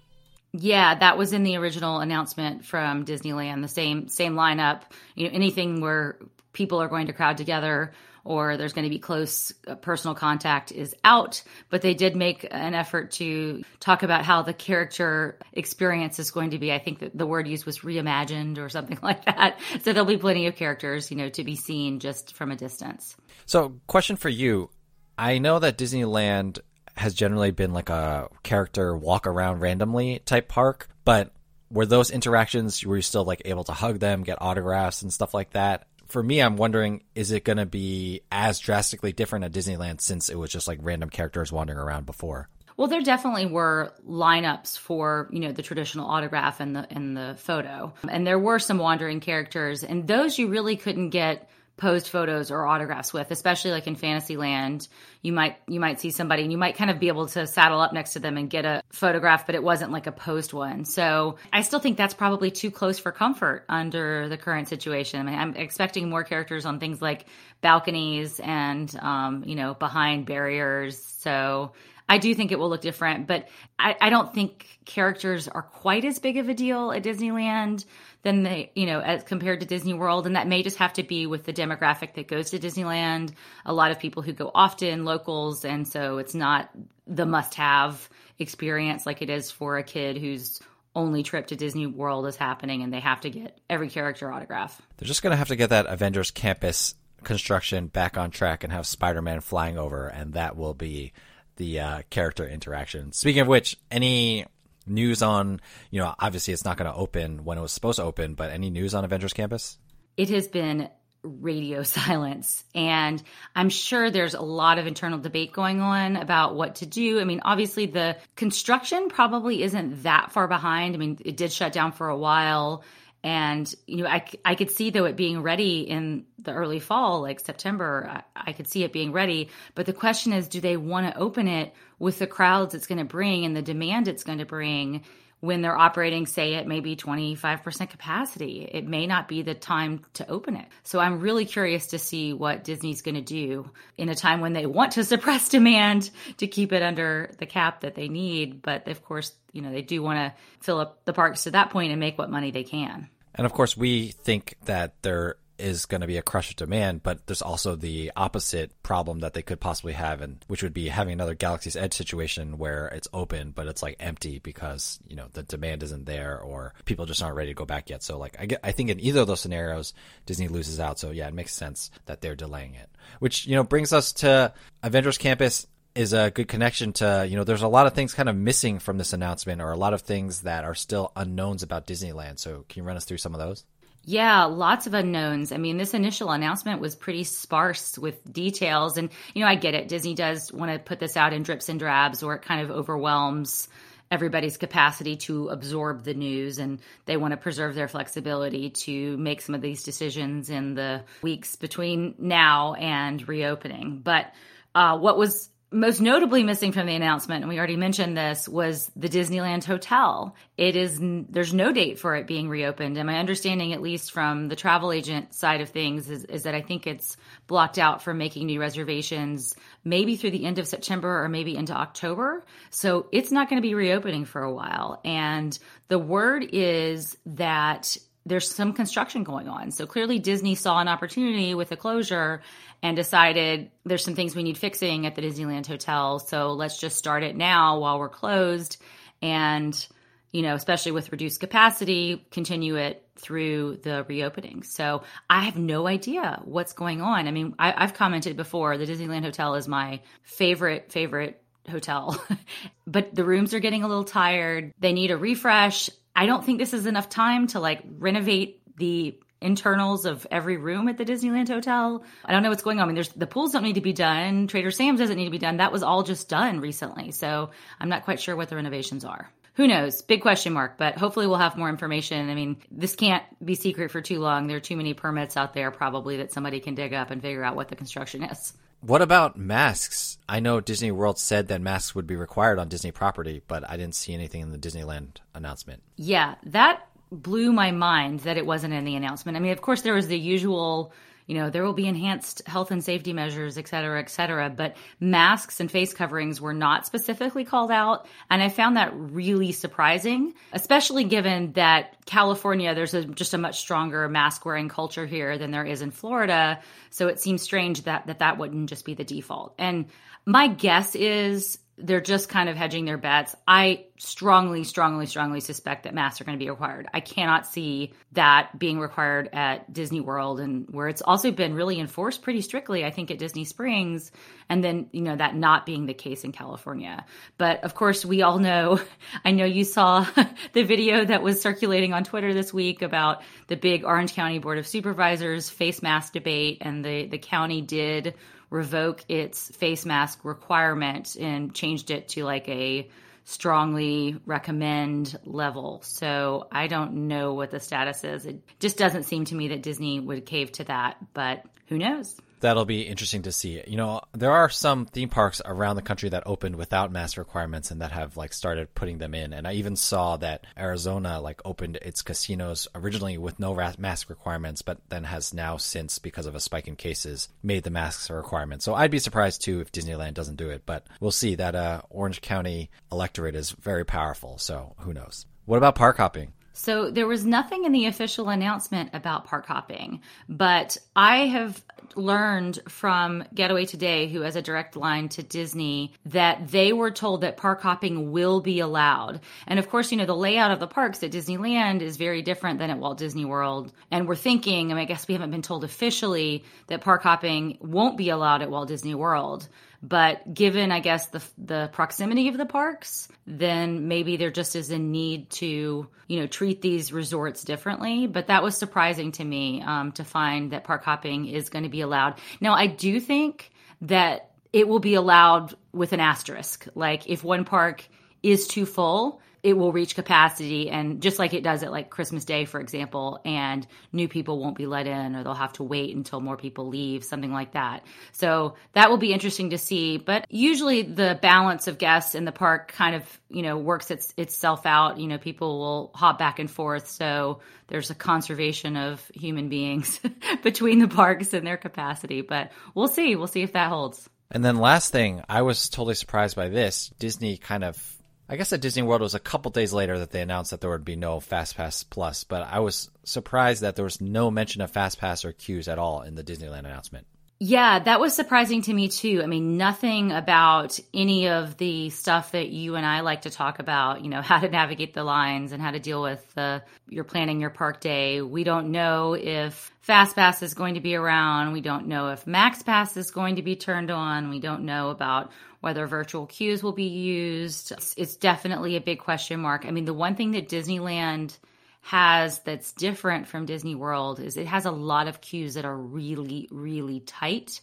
Yeah, 0.53 0.95
that 0.95 1.17
was 1.17 1.31
in 1.31 1.43
the 1.43 1.55
original 1.55 1.99
announcement 1.99 2.65
from 2.65 3.05
Disneyland. 3.05 3.61
The 3.61 3.69
same 3.69 4.09
same 4.09 4.35
lineup. 4.35 4.81
You 5.15 5.27
know, 5.27 5.35
anything 5.35 5.79
where 5.79 6.17
people 6.51 6.81
are 6.81 6.89
going 6.89 7.07
to 7.07 7.13
crowd 7.13 7.37
together 7.37 7.93
or 8.23 8.57
there's 8.57 8.73
going 8.73 8.83
to 8.83 8.89
be 8.89 8.99
close 8.99 9.53
uh, 9.67 9.75
personal 9.75 10.15
contact 10.15 10.71
is 10.71 10.95
out. 11.03 11.43
But 11.69 11.81
they 11.81 11.93
did 11.93 12.15
make 12.15 12.47
an 12.49 12.73
effort 12.73 13.11
to 13.13 13.63
talk 13.79 14.03
about 14.03 14.23
how 14.23 14.41
the 14.41 14.53
character 14.53 15.39
experience 15.53 16.19
is 16.19 16.31
going 16.31 16.51
to 16.51 16.59
be. 16.59 16.71
I 16.71 16.79
think 16.79 16.99
that 16.99 17.17
the 17.17 17.25
word 17.25 17.47
used 17.47 17.65
was 17.65 17.79
reimagined 17.79 18.57
or 18.57 18.69
something 18.69 18.99
like 19.03 19.25
that. 19.25 19.59
So 19.81 19.93
there'll 19.93 20.05
be 20.05 20.17
plenty 20.17 20.47
of 20.47 20.55
characters, 20.55 21.11
you 21.11 21.17
know, 21.17 21.29
to 21.29 21.43
be 21.43 21.55
seen 21.55 21.99
just 21.99 22.35
from 22.35 22.51
a 22.51 22.55
distance. 22.55 23.15
So, 23.45 23.79
question 23.87 24.15
for 24.15 24.29
you. 24.29 24.69
I 25.17 25.37
know 25.37 25.59
that 25.59 25.77
Disneyland 25.77 26.59
has 26.95 27.13
generally 27.13 27.51
been 27.51 27.73
like 27.73 27.89
a 27.89 28.29
character 28.43 28.95
walk 28.95 29.27
around 29.27 29.59
randomly 29.59 30.19
type 30.19 30.47
park, 30.47 30.87
but 31.05 31.31
were 31.71 31.85
those 31.85 32.11
interactions 32.11 32.85
were 32.85 32.97
you 32.97 33.01
still 33.01 33.23
like 33.23 33.41
able 33.45 33.63
to 33.63 33.71
hug 33.71 33.99
them, 33.99 34.23
get 34.23 34.41
autographs 34.41 35.01
and 35.01 35.11
stuff 35.11 35.33
like 35.33 35.51
that? 35.51 35.87
For 36.11 36.21
me, 36.21 36.41
I'm 36.41 36.57
wondering, 36.57 37.03
is 37.15 37.31
it 37.31 37.45
going 37.45 37.57
to 37.57 37.65
be 37.65 38.19
as 38.33 38.59
drastically 38.59 39.13
different 39.13 39.45
at 39.45 39.53
Disneyland 39.53 40.01
since 40.01 40.27
it 40.27 40.35
was 40.35 40.51
just 40.51 40.67
like 40.67 40.79
random 40.81 41.09
characters 41.09 41.53
wandering 41.53 41.79
around 41.79 42.05
before? 42.05 42.49
Well, 42.75 42.89
there 42.89 43.01
definitely 43.01 43.45
were 43.45 43.93
lineups 44.05 44.77
for 44.77 45.29
you 45.31 45.39
know 45.39 45.53
the 45.53 45.61
traditional 45.61 46.09
autograph 46.09 46.59
and 46.59 46.75
the 46.75 46.85
and 46.91 47.15
the 47.15 47.35
photo, 47.37 47.93
and 48.09 48.27
there 48.27 48.39
were 48.39 48.59
some 48.59 48.77
wandering 48.77 49.21
characters, 49.21 49.85
and 49.85 50.05
those 50.05 50.37
you 50.37 50.47
really 50.47 50.75
couldn't 50.75 51.11
get 51.11 51.49
posed 51.81 52.09
photos 52.09 52.51
or 52.51 52.67
autographs 52.67 53.11
with, 53.11 53.31
especially 53.31 53.71
like 53.71 53.87
in 53.87 53.95
Fantasyland. 53.95 54.87
You 55.23 55.33
might 55.33 55.57
you 55.67 55.79
might 55.79 55.99
see 55.99 56.11
somebody 56.11 56.43
and 56.43 56.51
you 56.51 56.57
might 56.57 56.75
kind 56.75 56.91
of 56.91 56.99
be 56.99 57.07
able 57.07 57.25
to 57.29 57.47
saddle 57.47 57.81
up 57.81 57.91
next 57.91 58.13
to 58.13 58.19
them 58.19 58.37
and 58.37 58.51
get 58.51 58.65
a 58.65 58.83
photograph, 58.91 59.47
but 59.47 59.55
it 59.55 59.63
wasn't 59.63 59.91
like 59.91 60.05
a 60.05 60.11
posed 60.11 60.53
one. 60.53 60.85
So 60.85 61.37
I 61.51 61.63
still 61.63 61.79
think 61.79 61.97
that's 61.97 62.13
probably 62.13 62.51
too 62.51 62.69
close 62.69 62.99
for 62.99 63.11
comfort 63.11 63.65
under 63.67 64.29
the 64.29 64.37
current 64.37 64.67
situation. 64.67 65.21
I 65.21 65.23
mean, 65.23 65.39
I'm 65.39 65.55
expecting 65.55 66.07
more 66.07 66.23
characters 66.23 66.67
on 66.67 66.79
things 66.79 67.01
like 67.01 67.25
balconies 67.61 68.39
and 68.39 68.95
um, 69.01 69.43
you 69.47 69.55
know 69.55 69.73
behind 69.73 70.27
barriers. 70.27 70.99
So 70.99 71.71
I 72.07 72.17
do 72.17 72.35
think 72.35 72.51
it 72.51 72.59
will 72.59 72.69
look 72.69 72.81
different, 72.81 73.27
but 73.27 73.47
I, 73.79 73.95
I, 73.99 74.09
don't 74.09 74.33
think 74.33 74.79
characters 74.85 75.47
are 75.47 75.61
quite 75.61 76.03
as 76.03 76.19
big 76.19 76.37
of 76.37 76.49
a 76.49 76.53
deal 76.53 76.91
at 76.91 77.03
Disneyland 77.03 77.85
than 78.23 78.43
they, 78.43 78.71
you 78.75 78.85
know, 78.85 78.99
as 78.99 79.23
compared 79.23 79.61
to 79.61 79.65
Disney 79.65 79.93
World. 79.93 80.27
And 80.27 80.35
that 80.35 80.47
may 80.47 80.61
just 80.61 80.77
have 80.77 80.93
to 80.93 81.03
be 81.03 81.25
with 81.25 81.45
the 81.45 81.53
demographic 81.53 82.15
that 82.15 82.27
goes 82.27 82.51
to 82.51 82.59
Disneyland. 82.59 83.31
A 83.65 83.73
lot 83.73 83.91
of 83.91 83.99
people 83.99 84.21
who 84.21 84.33
go 84.33 84.51
often, 84.53 85.05
locals. 85.05 85.63
And 85.63 85.87
so 85.87 86.17
it's 86.17 86.35
not 86.35 86.69
the 87.07 87.25
must 87.25 87.55
have 87.55 88.09
experience 88.39 89.05
like 89.05 89.21
it 89.21 89.29
is 89.29 89.51
for 89.51 89.77
a 89.77 89.83
kid 89.83 90.17
whose 90.17 90.61
only 90.95 91.23
trip 91.23 91.47
to 91.47 91.55
Disney 91.55 91.87
World 91.87 92.27
is 92.27 92.35
happening 92.35 92.81
and 92.81 92.91
they 92.91 92.99
have 92.99 93.21
to 93.21 93.29
get 93.29 93.57
every 93.69 93.89
character 93.89 94.31
autograph. 94.31 94.81
They're 94.97 95.07
just 95.07 95.23
going 95.23 95.31
to 95.31 95.37
have 95.37 95.47
to 95.47 95.55
get 95.55 95.69
that 95.69 95.85
Avengers 95.85 96.31
campus 96.31 96.95
construction 97.23 97.87
back 97.87 98.17
on 98.17 98.31
track 98.31 98.63
and 98.63 98.73
have 98.73 98.85
Spider 98.85 99.21
Man 99.21 99.41
flying 99.41 99.77
over, 99.77 100.07
and 100.07 100.33
that 100.33 100.57
will 100.57 100.73
be 100.73 101.13
the 101.61 101.79
uh, 101.79 102.01
character 102.09 102.47
interaction. 102.47 103.11
Speaking 103.11 103.41
of 103.43 103.47
which, 103.47 103.77
any 103.91 104.47
news 104.87 105.21
on, 105.21 105.61
you 105.91 106.01
know, 106.01 106.15
obviously 106.17 106.55
it's 106.55 106.65
not 106.65 106.75
going 106.75 106.91
to 106.91 106.97
open 106.97 107.45
when 107.45 107.59
it 107.59 107.61
was 107.61 107.71
supposed 107.71 107.97
to 107.97 108.03
open, 108.03 108.33
but 108.33 108.51
any 108.51 108.71
news 108.71 108.95
on 108.95 109.05
Avengers 109.05 109.31
Campus? 109.31 109.77
It 110.17 110.29
has 110.29 110.47
been 110.47 110.89
radio 111.21 111.83
silence. 111.99 112.63
And 112.73 113.21
I'm 113.55 113.69
sure 113.69 114.09
there's 114.09 114.33
a 114.33 114.41
lot 114.41 114.79
of 114.79 114.87
internal 114.87 115.19
debate 115.19 115.53
going 115.53 115.81
on 115.81 116.15
about 116.15 116.55
what 116.55 116.77
to 116.77 116.87
do. 116.87 117.19
I 117.19 117.25
mean, 117.25 117.41
obviously, 117.45 117.85
the 117.85 118.17
construction 118.35 119.09
probably 119.09 119.61
isn't 119.61 120.01
that 120.01 120.31
far 120.31 120.47
behind. 120.47 120.95
I 120.95 120.97
mean, 120.97 121.19
it 121.23 121.37
did 121.37 121.51
shut 121.51 121.73
down 121.73 121.91
for 121.91 122.09
a 122.09 122.17
while. 122.17 122.83
And, 123.23 123.73
you 123.85 123.97
know, 123.97 124.09
I, 124.09 124.25
I 124.43 124.55
could 124.55 124.71
see 124.71 124.89
though 124.89 125.05
it 125.05 125.15
being 125.15 125.43
ready 125.43 125.81
in 125.81 126.25
the 126.39 126.53
early 126.53 126.79
fall, 126.79 127.21
like 127.21 127.39
September, 127.39 128.23
I, 128.35 128.49
I 128.49 128.53
could 128.53 128.67
see 128.67 128.83
it 128.83 128.91
being 128.91 129.11
ready. 129.11 129.49
But 129.75 129.85
the 129.85 129.93
question 129.93 130.33
is, 130.33 130.47
do 130.47 130.59
they 130.59 130.77
want 130.77 131.07
to 131.07 131.19
open 131.19 131.47
it 131.47 131.73
with 131.99 132.17
the 132.17 132.27
crowds 132.27 132.73
it's 132.73 132.87
going 132.87 132.97
to 132.97 133.05
bring 133.05 133.45
and 133.45 133.55
the 133.55 133.61
demand 133.61 134.07
it's 134.07 134.23
going 134.23 134.39
to 134.39 134.45
bring? 134.45 135.03
when 135.41 135.61
they're 135.61 135.77
operating, 135.77 136.27
say, 136.27 136.53
at 136.53 136.67
maybe 136.67 136.95
25% 136.95 137.89
capacity. 137.89 138.69
It 138.71 138.87
may 138.87 139.07
not 139.07 139.27
be 139.27 139.41
the 139.41 139.55
time 139.55 140.05
to 140.13 140.29
open 140.29 140.55
it. 140.55 140.67
So 140.83 140.99
I'm 140.99 141.19
really 141.19 141.45
curious 141.45 141.87
to 141.87 141.99
see 141.99 142.31
what 142.31 142.63
Disney's 142.63 143.01
going 143.01 143.15
to 143.15 143.21
do 143.21 143.69
in 143.97 144.07
a 144.09 144.15
time 144.15 144.39
when 144.39 144.53
they 144.53 144.67
want 144.67 144.93
to 144.93 145.03
suppress 145.03 145.49
demand 145.49 146.11
to 146.37 146.47
keep 146.47 146.71
it 146.71 146.83
under 146.83 147.31
the 147.39 147.47
cap 147.47 147.81
that 147.81 147.95
they 147.95 148.07
need. 148.07 148.61
But 148.61 148.87
of 148.87 149.03
course, 149.03 149.33
you 149.51 149.61
know, 149.61 149.71
they 149.71 149.81
do 149.81 150.01
want 150.01 150.17
to 150.17 150.33
fill 150.61 150.79
up 150.79 151.05
the 151.05 151.13
parks 151.13 151.43
to 151.43 151.51
that 151.51 151.69
point 151.69 151.91
and 151.91 151.99
make 151.99 152.17
what 152.17 152.29
money 152.29 152.51
they 152.51 152.63
can. 152.63 153.09
And 153.35 153.45
of 153.45 153.53
course, 153.53 153.77
we 153.77 154.09
think 154.09 154.55
that 154.65 155.01
there 155.01 155.37
is 155.61 155.85
going 155.85 156.01
to 156.01 156.07
be 156.07 156.17
a 156.17 156.21
crush 156.21 156.49
of 156.49 156.55
demand, 156.55 157.03
but 157.03 157.25
there's 157.27 157.41
also 157.41 157.75
the 157.75 158.11
opposite 158.15 158.81
problem 158.83 159.19
that 159.19 159.33
they 159.33 159.41
could 159.41 159.59
possibly 159.59 159.93
have, 159.93 160.21
and 160.21 160.43
which 160.47 160.63
would 160.63 160.73
be 160.73 160.87
having 160.87 161.13
another 161.13 161.35
Galaxy's 161.35 161.75
Edge 161.75 161.93
situation 161.93 162.57
where 162.57 162.87
it's 162.87 163.07
open 163.13 163.51
but 163.51 163.67
it's 163.67 163.83
like 163.83 163.95
empty 163.99 164.39
because 164.39 164.99
you 165.07 165.15
know 165.15 165.27
the 165.33 165.43
demand 165.43 165.83
isn't 165.83 166.05
there 166.05 166.39
or 166.39 166.73
people 166.85 167.05
just 167.05 167.21
aren't 167.21 167.35
ready 167.35 167.51
to 167.51 167.55
go 167.55 167.65
back 167.65 167.89
yet. 167.89 168.03
So 168.03 168.17
like 168.17 168.35
I 168.39 168.47
get, 168.47 168.59
I 168.63 168.71
think 168.71 168.89
in 168.89 168.99
either 168.99 169.21
of 169.21 169.27
those 169.27 169.41
scenarios, 169.41 169.93
Disney 170.25 170.47
loses 170.47 170.79
out. 170.79 170.99
So 170.99 171.11
yeah, 171.11 171.27
it 171.27 171.33
makes 171.33 171.53
sense 171.53 171.91
that 172.07 172.21
they're 172.21 172.35
delaying 172.35 172.75
it. 172.75 172.89
Which 173.19 173.45
you 173.45 173.55
know 173.55 173.63
brings 173.63 173.93
us 173.93 174.13
to 174.13 174.53
Avengers 174.83 175.17
Campus 175.17 175.67
is 175.95 176.13
a 176.13 176.31
good 176.31 176.47
connection 176.47 176.93
to 176.93 177.25
you 177.29 177.35
know 177.35 177.43
there's 177.43 177.61
a 177.61 177.67
lot 177.67 177.87
of 177.87 177.93
things 177.93 178.13
kind 178.13 178.29
of 178.29 178.35
missing 178.35 178.79
from 178.79 178.97
this 178.97 179.13
announcement 179.13 179.61
or 179.61 179.71
a 179.71 179.77
lot 179.77 179.93
of 179.93 180.01
things 180.01 180.41
that 180.41 180.63
are 180.63 180.75
still 180.75 181.11
unknowns 181.15 181.63
about 181.63 181.87
Disneyland. 181.87 182.39
So 182.39 182.65
can 182.69 182.83
you 182.83 182.87
run 182.87 182.97
us 182.97 183.05
through 183.05 183.17
some 183.17 183.33
of 183.33 183.39
those? 183.39 183.65
Yeah, 184.03 184.45
lots 184.45 184.87
of 184.87 184.95
unknowns. 184.95 185.51
I 185.51 185.57
mean, 185.57 185.77
this 185.77 185.93
initial 185.93 186.31
announcement 186.31 186.81
was 186.81 186.95
pretty 186.95 187.23
sparse 187.23 187.99
with 187.99 188.31
details. 188.31 188.97
And, 188.97 189.09
you 189.35 189.41
know, 189.41 189.47
I 189.47 189.55
get 189.55 189.75
it. 189.75 189.87
Disney 189.87 190.15
does 190.15 190.51
want 190.51 190.71
to 190.71 190.79
put 190.79 190.99
this 190.99 191.15
out 191.15 191.33
in 191.33 191.43
drips 191.43 191.69
and 191.69 191.79
drabs 191.79 192.23
or 192.23 192.33
it 192.35 192.41
kind 192.41 192.61
of 192.61 192.71
overwhelms 192.71 193.69
everybody's 194.09 194.57
capacity 194.57 195.17
to 195.17 195.49
absorb 195.49 196.03
the 196.03 196.15
news. 196.15 196.57
And 196.57 196.79
they 197.05 197.15
want 197.15 197.31
to 197.31 197.37
preserve 197.37 197.75
their 197.75 197.87
flexibility 197.87 198.71
to 198.71 199.17
make 199.17 199.39
some 199.39 199.53
of 199.53 199.61
these 199.61 199.83
decisions 199.83 200.49
in 200.49 200.73
the 200.73 201.03
weeks 201.21 201.55
between 201.55 202.15
now 202.17 202.73
and 202.73 203.25
reopening. 203.27 204.01
But 204.03 204.33
uh, 204.73 204.97
what 204.97 205.15
was 205.17 205.50
most 205.71 206.01
notably 206.01 206.43
missing 206.43 206.73
from 206.73 206.85
the 206.85 206.95
announcement, 206.95 207.43
and 207.43 207.49
we 207.49 207.57
already 207.57 207.77
mentioned 207.77 208.17
this, 208.17 208.47
was 208.47 208.91
the 208.95 209.07
Disneyland 209.07 209.63
Hotel. 209.63 210.35
It 210.57 210.75
is 210.75 210.99
there's 211.01 211.53
no 211.53 211.71
date 211.71 211.97
for 211.97 212.15
it 212.15 212.27
being 212.27 212.49
reopened, 212.49 212.97
and 212.97 213.07
my 213.07 213.17
understanding, 213.17 213.71
at 213.71 213.81
least 213.81 214.11
from 214.11 214.49
the 214.49 214.55
travel 214.57 214.91
agent 214.91 215.33
side 215.33 215.61
of 215.61 215.69
things, 215.69 216.09
is, 216.09 216.25
is 216.25 216.43
that 216.43 216.55
I 216.55 216.61
think 216.61 216.87
it's 216.87 217.15
blocked 217.47 217.77
out 217.77 218.03
for 218.03 218.13
making 218.13 218.47
new 218.47 218.59
reservations, 218.59 219.55
maybe 219.85 220.17
through 220.17 220.31
the 220.31 220.45
end 220.45 220.59
of 220.59 220.67
September 220.67 221.23
or 221.23 221.29
maybe 221.29 221.55
into 221.55 221.73
October. 221.73 222.43
So 222.69 223.07
it's 223.13 223.31
not 223.31 223.49
going 223.49 223.61
to 223.61 223.67
be 223.67 223.73
reopening 223.73 224.25
for 224.25 224.43
a 224.43 224.53
while, 224.53 224.99
and 225.05 225.57
the 225.87 225.99
word 225.99 226.49
is 226.51 227.17
that 227.25 227.95
there's 228.25 228.49
some 228.49 228.73
construction 228.73 229.23
going 229.23 229.47
on. 229.47 229.71
So 229.71 229.85
clearly 229.87 230.19
Disney 230.19 230.55
saw 230.55 230.79
an 230.79 230.87
opportunity 230.87 231.55
with 231.55 231.69
the 231.69 231.77
closure 231.77 232.41
and 232.83 232.95
decided 232.95 233.71
there's 233.83 234.03
some 234.03 234.15
things 234.15 234.35
we 234.35 234.43
need 234.43 234.57
fixing 234.57 235.05
at 235.05 235.15
the 235.15 235.21
Disneyland 235.21 235.67
Hotel. 235.67 236.19
So 236.19 236.53
let's 236.53 236.79
just 236.79 236.97
start 236.97 237.23
it 237.23 237.35
now 237.35 237.79
while 237.79 237.99
we're 237.99 238.09
closed 238.09 238.77
and 239.21 239.87
you 240.31 240.41
know, 240.41 240.55
especially 240.55 240.93
with 240.93 241.11
reduced 241.11 241.39
capacity, 241.39 242.25
continue 242.31 242.75
it 242.77 243.05
through 243.17 243.77
the 243.83 244.05
reopening. 244.07 244.63
So 244.63 245.03
I 245.29 245.41
have 245.41 245.57
no 245.57 245.87
idea 245.87 246.41
what's 246.43 246.73
going 246.73 247.01
on. 247.01 247.27
I 247.27 247.31
mean, 247.31 247.53
I, 247.59 247.81
have 247.81 247.93
commented 247.93 248.37
before 248.37 248.77
the 248.77 248.85
Disneyland 248.85 249.23
Hotel 249.23 249.55
is 249.55 249.67
my 249.67 250.01
favorite, 250.23 250.91
favorite 250.91 251.41
hotel, 251.69 252.23
but 252.87 253.13
the 253.13 253.25
rooms 253.25 253.53
are 253.53 253.59
getting 253.59 253.83
a 253.83 253.87
little 253.87 254.05
tired. 254.05 254.71
They 254.79 254.93
need 254.93 255.11
a 255.11 255.17
refresh. 255.17 255.89
I 256.15 256.25
don't 256.25 256.43
think 256.43 256.59
this 256.59 256.73
is 256.73 256.85
enough 256.85 257.09
time 257.09 257.47
to 257.47 257.59
like 257.59 257.81
renovate 257.97 258.61
the 258.77 259.17
internals 259.41 260.05
of 260.05 260.27
every 260.29 260.57
room 260.57 260.87
at 260.87 260.97
the 260.97 261.05
Disneyland 261.05 261.47
Hotel. 261.47 262.03
I 262.23 262.31
don't 262.31 262.43
know 262.43 262.49
what's 262.49 262.61
going 262.61 262.79
on. 262.79 262.83
I 262.83 262.85
mean, 262.87 262.95
there's 262.95 263.09
the 263.09 263.27
pools 263.27 263.51
don't 263.51 263.63
need 263.63 263.75
to 263.75 263.81
be 263.81 263.93
done. 263.93 264.47
Trader 264.47 264.71
Sam's 264.71 264.99
doesn't 264.99 265.17
need 265.17 265.25
to 265.25 265.31
be 265.31 265.39
done. 265.39 265.57
That 265.57 265.71
was 265.71 265.83
all 265.83 266.03
just 266.03 266.29
done 266.29 266.59
recently. 266.59 267.11
So 267.11 267.49
I'm 267.79 267.89
not 267.89 268.03
quite 268.03 268.19
sure 268.19 268.35
what 268.35 268.49
the 268.49 268.55
renovations 268.55 269.03
are. 269.03 269.31
Who 269.55 269.67
knows? 269.67 270.01
Big 270.01 270.21
question 270.21 270.53
mark, 270.53 270.77
but 270.77 270.97
hopefully 270.97 271.27
we'll 271.27 271.37
have 271.37 271.57
more 271.57 271.69
information. 271.69 272.29
I 272.29 272.35
mean, 272.35 272.57
this 272.71 272.95
can't 272.95 273.23
be 273.43 273.55
secret 273.55 273.91
for 273.91 273.99
too 273.99 274.19
long. 274.19 274.47
There 274.47 274.57
are 274.57 274.61
too 274.61 274.77
many 274.77 274.93
permits 274.93 275.35
out 275.35 275.53
there 275.53 275.71
probably 275.71 276.17
that 276.17 276.31
somebody 276.31 276.61
can 276.61 276.73
dig 276.73 276.93
up 276.93 277.11
and 277.11 277.21
figure 277.21 277.43
out 277.43 277.55
what 277.55 277.67
the 277.67 277.75
construction 277.75 278.23
is. 278.23 278.53
What 278.81 279.03
about 279.03 279.37
masks? 279.37 280.17
I 280.27 280.39
know 280.39 280.59
Disney 280.59 280.91
World 280.91 281.19
said 281.19 281.49
that 281.49 281.61
masks 281.61 281.93
would 281.93 282.07
be 282.07 282.15
required 282.15 282.57
on 282.57 282.67
Disney 282.67 282.91
property, 282.91 283.43
but 283.47 283.67
I 283.69 283.77
didn't 283.77 283.95
see 283.95 284.13
anything 284.13 284.41
in 284.41 284.51
the 284.51 284.57
Disneyland 284.57 285.17
announcement. 285.35 285.83
Yeah, 285.97 286.35
that 286.47 286.87
blew 287.11 287.51
my 287.51 287.71
mind 287.71 288.21
that 288.21 288.37
it 288.37 288.45
wasn't 288.45 288.73
in 288.73 288.83
the 288.83 288.95
announcement. 288.95 289.37
I 289.37 289.39
mean, 289.39 289.51
of 289.51 289.61
course, 289.61 289.81
there 289.81 289.93
was 289.93 290.07
the 290.07 290.17
usual 290.17 290.93
you 291.31 291.37
know, 291.37 291.49
there 291.49 291.63
will 291.63 291.71
be 291.71 291.87
enhanced 291.87 292.45
health 292.45 292.71
and 292.71 292.83
safety 292.83 293.13
measures, 293.13 293.57
et 293.57 293.65
cetera, 293.65 294.01
et 294.01 294.09
cetera. 294.09 294.49
But 294.49 294.75
masks 294.99 295.61
and 295.61 295.71
face 295.71 295.93
coverings 295.93 296.41
were 296.41 296.53
not 296.53 296.85
specifically 296.85 297.45
called 297.45 297.71
out. 297.71 298.05
And 298.29 298.43
I 298.43 298.49
found 298.49 298.75
that 298.75 298.91
really 298.93 299.53
surprising, 299.53 300.33
especially 300.51 301.05
given 301.05 301.53
that 301.53 302.05
California, 302.05 302.75
there's 302.75 302.93
a, 302.93 303.05
just 303.05 303.33
a 303.33 303.37
much 303.37 303.59
stronger 303.59 304.09
mask 304.09 304.45
wearing 304.45 304.67
culture 304.67 305.05
here 305.05 305.37
than 305.37 305.51
there 305.51 305.63
is 305.63 305.81
in 305.81 305.91
Florida. 305.91 306.59
So 306.89 307.07
it 307.07 307.21
seems 307.21 307.41
strange 307.41 307.83
that, 307.83 308.07
that 308.07 308.19
that 308.19 308.37
wouldn't 308.37 308.67
just 308.67 308.83
be 308.83 308.93
the 308.93 309.05
default. 309.05 309.55
And 309.57 309.85
my 310.25 310.47
guess 310.47 310.95
is 310.95 311.59
they're 311.83 312.01
just 312.01 312.29
kind 312.29 312.49
of 312.49 312.55
hedging 312.55 312.85
their 312.85 312.97
bets. 312.97 313.35
I 313.47 313.85
strongly, 313.97 314.63
strongly, 314.63 315.05
strongly 315.05 315.39
suspect 315.39 315.83
that 315.83 315.93
masks 315.93 316.19
are 316.21 316.23
going 316.23 316.37
to 316.37 316.43
be 316.43 316.49
required. 316.49 316.87
I 316.93 317.01
cannot 317.01 317.45
see 317.45 317.93
that 318.13 318.57
being 318.57 318.79
required 318.79 319.29
at 319.31 319.71
Disney 319.71 319.99
World 319.99 320.39
and 320.39 320.67
where 320.71 320.87
it's 320.87 321.01
also 321.01 321.31
been 321.31 321.53
really 321.53 321.79
enforced 321.79 322.23
pretty 322.23 322.41
strictly, 322.41 322.83
I 322.83 322.89
think, 322.89 323.11
at 323.11 323.19
Disney 323.19 323.45
Springs, 323.45 324.11
and 324.49 324.63
then, 324.63 324.89
you 324.91 325.01
know, 325.01 325.15
that 325.15 325.35
not 325.35 325.65
being 325.65 325.85
the 325.85 325.93
case 325.93 326.23
in 326.23 326.31
California. 326.31 327.05
But 327.37 327.63
of 327.63 327.75
course, 327.75 328.03
we 328.03 328.21
all 328.21 328.39
know, 328.39 328.79
I 329.25 329.31
know 329.31 329.45
you 329.45 329.63
saw 329.63 330.07
the 330.53 330.63
video 330.63 331.05
that 331.05 331.21
was 331.21 331.41
circulating 331.41 331.93
on 331.93 332.03
Twitter 332.03 332.33
this 332.33 332.53
week 332.53 332.81
about 332.81 333.21
the 333.47 333.55
big 333.55 333.85
Orange 333.85 334.13
County 334.13 334.39
Board 334.39 334.57
of 334.57 334.67
Supervisors 334.67 335.49
face 335.49 335.81
mask 335.81 336.13
debate, 336.13 336.57
and 336.61 336.83
the, 336.83 337.05
the 337.05 337.19
county 337.19 337.61
did 337.61 338.15
revoke 338.51 339.03
its 339.09 339.49
face 339.55 339.85
mask 339.85 340.23
requirement 340.23 341.15
and 341.19 341.55
changed 341.55 341.89
it 341.89 342.09
to 342.09 342.23
like 342.23 342.47
a 342.47 342.87
strongly 343.23 344.19
recommend 344.25 345.17
level. 345.25 345.81
So 345.83 346.47
I 346.51 346.67
don't 346.67 347.07
know 347.07 347.33
what 347.33 347.49
the 347.49 347.59
status 347.59 348.03
is. 348.03 348.25
It 348.27 348.41
just 348.59 348.77
doesn't 348.77 349.03
seem 349.03 349.25
to 349.25 349.35
me 349.35 349.47
that 349.49 349.63
Disney 349.63 349.99
would 349.99 350.25
cave 350.25 350.51
to 350.53 350.65
that, 350.65 350.97
but 351.13 351.43
who 351.67 351.77
knows? 351.77 352.19
That'll 352.41 352.65
be 352.65 352.81
interesting 352.81 353.23
to 353.23 353.31
see. 353.31 353.63
You 353.65 353.77
know, 353.77 354.01
there 354.13 354.31
are 354.31 354.49
some 354.49 354.85
theme 354.85 355.09
parks 355.09 355.41
around 355.45 355.77
the 355.77 355.81
country 355.81 356.09
that 356.09 356.23
opened 356.25 356.55
without 356.55 356.91
mask 356.91 357.17
requirements 357.17 357.71
and 357.71 357.81
that 357.81 357.91
have 357.91 358.17
like 358.17 358.33
started 358.33 358.75
putting 358.75 358.97
them 358.97 359.13
in. 359.13 359.33
And 359.33 359.47
I 359.47 359.53
even 359.53 359.75
saw 359.75 360.17
that 360.17 360.45
Arizona 360.57 361.21
like 361.21 361.41
opened 361.45 361.77
its 361.77 362.01
casinos 362.01 362.67
originally 362.75 363.17
with 363.17 363.39
no 363.39 363.55
mask 363.77 364.09
requirements, 364.09 364.61
but 364.61 364.79
then 364.89 365.05
has 365.05 365.33
now 365.33 365.57
since 365.57 365.99
because 365.99 366.25
of 366.25 366.35
a 366.35 366.39
spike 366.39 366.67
in 366.67 366.75
cases 366.75 367.29
made 367.41 367.63
the 367.63 367.69
masks 367.69 368.09
a 368.09 368.13
requirement. 368.13 368.61
So 368.63 368.75
I'd 368.75 368.91
be 368.91 368.99
surprised 368.99 369.41
too 369.41 369.61
if 369.61 369.71
Disneyland 369.71 370.13
doesn't 370.13 370.35
do 370.35 370.49
it, 370.49 370.63
but 370.65 370.85
we'll 370.99 371.11
see. 371.11 371.35
That 371.35 371.55
uh, 371.55 371.81
Orange 371.89 372.21
County 372.21 372.69
electorate 372.91 373.35
is 373.35 373.51
very 373.51 373.85
powerful, 373.85 374.37
so 374.37 374.75
who 374.79 374.93
knows? 374.93 375.25
What 375.45 375.57
about 375.57 375.75
park 375.75 375.97
hopping? 375.97 376.33
So 376.53 376.91
there 376.91 377.07
was 377.07 377.25
nothing 377.25 377.65
in 377.65 377.71
the 377.71 377.85
official 377.85 378.29
announcement 378.29 378.89
about 378.93 379.25
park 379.25 379.45
hopping, 379.45 380.01
but 380.27 380.77
I 380.95 381.27
have 381.27 381.63
learned 381.95 382.59
from 382.67 383.23
Getaway 383.33 383.65
Today, 383.65 384.07
who 384.07 384.21
has 384.21 384.35
a 384.35 384.41
direct 384.41 384.75
line 384.75 385.09
to 385.09 385.23
Disney, 385.23 385.93
that 386.05 386.49
they 386.49 386.73
were 386.73 386.91
told 386.91 387.21
that 387.21 387.37
park 387.37 387.61
hopping 387.61 388.11
will 388.11 388.41
be 388.41 388.59
allowed. 388.59 389.21
And 389.47 389.59
of 389.59 389.69
course, 389.69 389.91
you 389.91 389.97
know, 389.97 390.05
the 390.05 390.15
layout 390.15 390.51
of 390.51 390.59
the 390.59 390.67
parks 390.67 391.03
at 391.03 391.11
Disneyland 391.11 391.81
is 391.81 391.97
very 391.97 392.21
different 392.21 392.59
than 392.59 392.69
at 392.69 392.79
Walt 392.79 392.97
Disney 392.97 393.25
World. 393.25 393.71
And 393.89 394.07
we're 394.07 394.15
thinking, 394.15 394.71
I 394.71 394.75
mean, 394.75 394.83
I 394.83 394.85
guess 394.85 395.07
we 395.07 395.13
haven't 395.13 395.31
been 395.31 395.41
told 395.41 395.63
officially 395.63 396.43
that 396.67 396.81
park 396.81 397.03
hopping 397.03 397.57
won't 397.61 397.97
be 397.97 398.09
allowed 398.09 398.41
at 398.41 398.51
Walt 398.51 398.67
Disney 398.67 398.95
World. 398.95 399.47
But 399.83 400.31
given, 400.31 400.71
I 400.71 400.79
guess, 400.79 401.07
the 401.07 401.23
the 401.37 401.69
proximity 401.73 402.27
of 402.27 402.37
the 402.37 402.45
parks, 402.45 403.07
then 403.25 403.87
maybe 403.87 404.15
there 404.15 404.29
just 404.29 404.55
is 404.55 404.69
a 404.69 404.77
need 404.77 405.31
to 405.31 405.87
you 406.07 406.19
know 406.19 406.27
treat 406.27 406.61
these 406.61 406.93
resorts 406.93 407.43
differently. 407.43 408.05
But 408.05 408.27
that 408.27 408.43
was 408.43 408.55
surprising 408.55 409.11
to 409.13 409.23
me 409.23 409.63
um, 409.63 409.91
to 409.93 410.03
find 410.03 410.51
that 410.51 410.65
park 410.65 410.83
hopping 410.83 411.27
is 411.27 411.49
going 411.49 411.63
to 411.63 411.69
be 411.69 411.81
allowed. 411.81 412.19
Now, 412.39 412.53
I 412.53 412.67
do 412.67 412.99
think 412.99 413.51
that 413.81 414.31
it 414.53 414.67
will 414.67 414.79
be 414.79 414.93
allowed 414.93 415.55
with 415.71 415.93
an 415.93 415.99
asterisk. 415.99 416.67
Like 416.75 417.09
if 417.09 417.23
one 417.23 417.45
park 417.45 417.87
is 418.21 418.47
too 418.47 418.65
full, 418.65 419.21
it 419.43 419.53
will 419.53 419.71
reach 419.71 419.95
capacity 419.95 420.69
and 420.69 421.01
just 421.01 421.17
like 421.17 421.33
it 421.33 421.43
does 421.43 421.63
at 421.63 421.71
like 421.71 421.89
Christmas 421.89 422.25
Day, 422.25 422.45
for 422.45 422.59
example, 422.59 423.19
and 423.25 423.65
new 423.91 424.07
people 424.07 424.39
won't 424.39 424.55
be 424.55 424.67
let 424.67 424.85
in 424.85 425.15
or 425.15 425.23
they'll 425.23 425.33
have 425.33 425.53
to 425.53 425.63
wait 425.63 425.95
until 425.95 426.19
more 426.19 426.37
people 426.37 426.67
leave, 426.67 427.03
something 427.03 427.31
like 427.31 427.53
that. 427.53 427.83
So 428.11 428.55
that 428.73 428.89
will 428.89 428.97
be 428.97 429.13
interesting 429.13 429.49
to 429.49 429.57
see. 429.57 429.97
But 429.97 430.27
usually 430.29 430.83
the 430.83 431.17
balance 431.21 431.67
of 431.67 431.79
guests 431.79 432.13
in 432.13 432.25
the 432.25 432.31
park 432.31 432.71
kind 432.71 432.95
of, 432.95 433.19
you 433.29 433.41
know, 433.41 433.57
works 433.57 433.89
its, 433.89 434.13
itself 434.15 434.65
out. 434.65 434.99
You 434.99 435.07
know, 435.07 435.17
people 435.17 435.59
will 435.59 435.91
hop 435.95 436.19
back 436.19 436.37
and 436.37 436.49
forth. 436.49 436.87
So 436.87 437.39
there's 437.67 437.89
a 437.89 437.95
conservation 437.95 438.77
of 438.77 439.03
human 439.15 439.49
beings 439.49 439.99
between 440.43 440.79
the 440.79 440.87
parks 440.87 441.33
and 441.33 441.47
their 441.47 441.57
capacity. 441.57 442.21
But 442.21 442.51
we'll 442.75 442.87
see. 442.87 443.15
We'll 443.15 443.27
see 443.27 443.41
if 443.41 443.53
that 443.53 443.69
holds. 443.69 444.07
And 444.29 444.45
then 444.45 444.57
last 444.57 444.91
thing, 444.91 445.23
I 445.27 445.41
was 445.41 445.67
totally 445.67 445.95
surprised 445.95 446.37
by 446.37 446.47
this. 446.47 446.89
Disney 446.99 447.37
kind 447.37 447.65
of 447.65 447.90
I 448.31 448.37
guess 448.37 448.53
at 448.53 448.61
Disney 448.61 448.81
World 448.81 449.01
it 449.01 449.03
was 449.03 449.13
a 449.13 449.19
couple 449.19 449.51
days 449.51 449.73
later 449.73 449.99
that 449.99 450.11
they 450.11 450.21
announced 450.21 450.51
that 450.51 450.61
there 450.61 450.69
would 450.69 450.85
be 450.85 450.95
no 450.95 451.17
FastPass 451.17 451.83
Plus, 451.89 452.23
but 452.23 452.43
I 452.43 452.59
was 452.59 452.89
surprised 453.03 453.61
that 453.61 453.75
there 453.75 453.83
was 453.83 453.99
no 453.99 454.31
mention 454.31 454.61
of 454.61 454.71
FastPass 454.71 455.25
or 455.25 455.33
queues 455.33 455.67
at 455.67 455.77
all 455.77 456.01
in 456.03 456.15
the 456.15 456.23
Disneyland 456.23 456.59
announcement. 456.59 457.07
Yeah, 457.43 457.79
that 457.79 457.99
was 457.99 458.13
surprising 458.13 458.61
to 458.61 458.73
me 458.73 458.87
too. 458.87 459.21
I 459.23 459.25
mean, 459.25 459.57
nothing 459.57 460.11
about 460.11 460.79
any 460.93 461.27
of 461.27 461.57
the 461.57 461.89
stuff 461.89 462.33
that 462.33 462.49
you 462.49 462.75
and 462.75 462.85
I 462.85 462.99
like 462.99 463.23
to 463.23 463.31
talk 463.31 463.57
about, 463.57 464.03
you 464.03 464.11
know, 464.11 464.21
how 464.21 464.37
to 464.37 464.47
navigate 464.47 464.93
the 464.93 465.03
lines 465.03 465.51
and 465.51 465.59
how 465.59 465.71
to 465.71 465.79
deal 465.79 466.03
with 466.03 466.23
the 466.35 466.61
you're 466.87 467.03
planning 467.03 467.41
your 467.41 467.49
park 467.49 467.81
day. 467.81 468.21
We 468.21 468.43
don't 468.43 468.69
know 468.69 469.15
if 469.15 469.71
FastPass 469.87 470.43
is 470.43 470.53
going 470.53 470.75
to 470.75 470.81
be 470.81 470.93
around. 470.93 471.51
We 471.51 471.61
don't 471.61 471.87
know 471.87 472.09
if 472.09 472.25
MaxPass 472.25 472.95
is 472.95 473.09
going 473.09 473.37
to 473.37 473.41
be 473.41 473.55
turned 473.55 473.89
on. 473.89 474.29
We 474.29 474.39
don't 474.39 474.63
know 474.63 474.91
about 474.91 475.31
whether 475.61 475.87
virtual 475.87 476.27
queues 476.27 476.61
will 476.61 476.73
be 476.73 476.89
used. 476.89 477.71
It's, 477.71 477.95
it's 477.97 478.15
definitely 478.17 478.75
a 478.75 478.81
big 478.81 478.99
question 478.99 479.39
mark. 479.39 479.65
I 479.65 479.71
mean, 479.71 479.85
the 479.85 479.95
one 479.95 480.13
thing 480.13 480.33
that 480.33 480.47
Disneyland 480.47 481.35
has 481.81 482.39
that's 482.39 482.71
different 482.73 483.27
from 483.27 483.45
Disney 483.45 483.75
World 483.75 484.19
is 484.19 484.37
it 484.37 484.47
has 484.47 484.65
a 484.65 484.71
lot 484.71 485.07
of 485.07 485.19
queues 485.19 485.55
that 485.55 485.65
are 485.65 485.75
really, 485.75 486.47
really 486.51 486.99
tight 487.01 487.61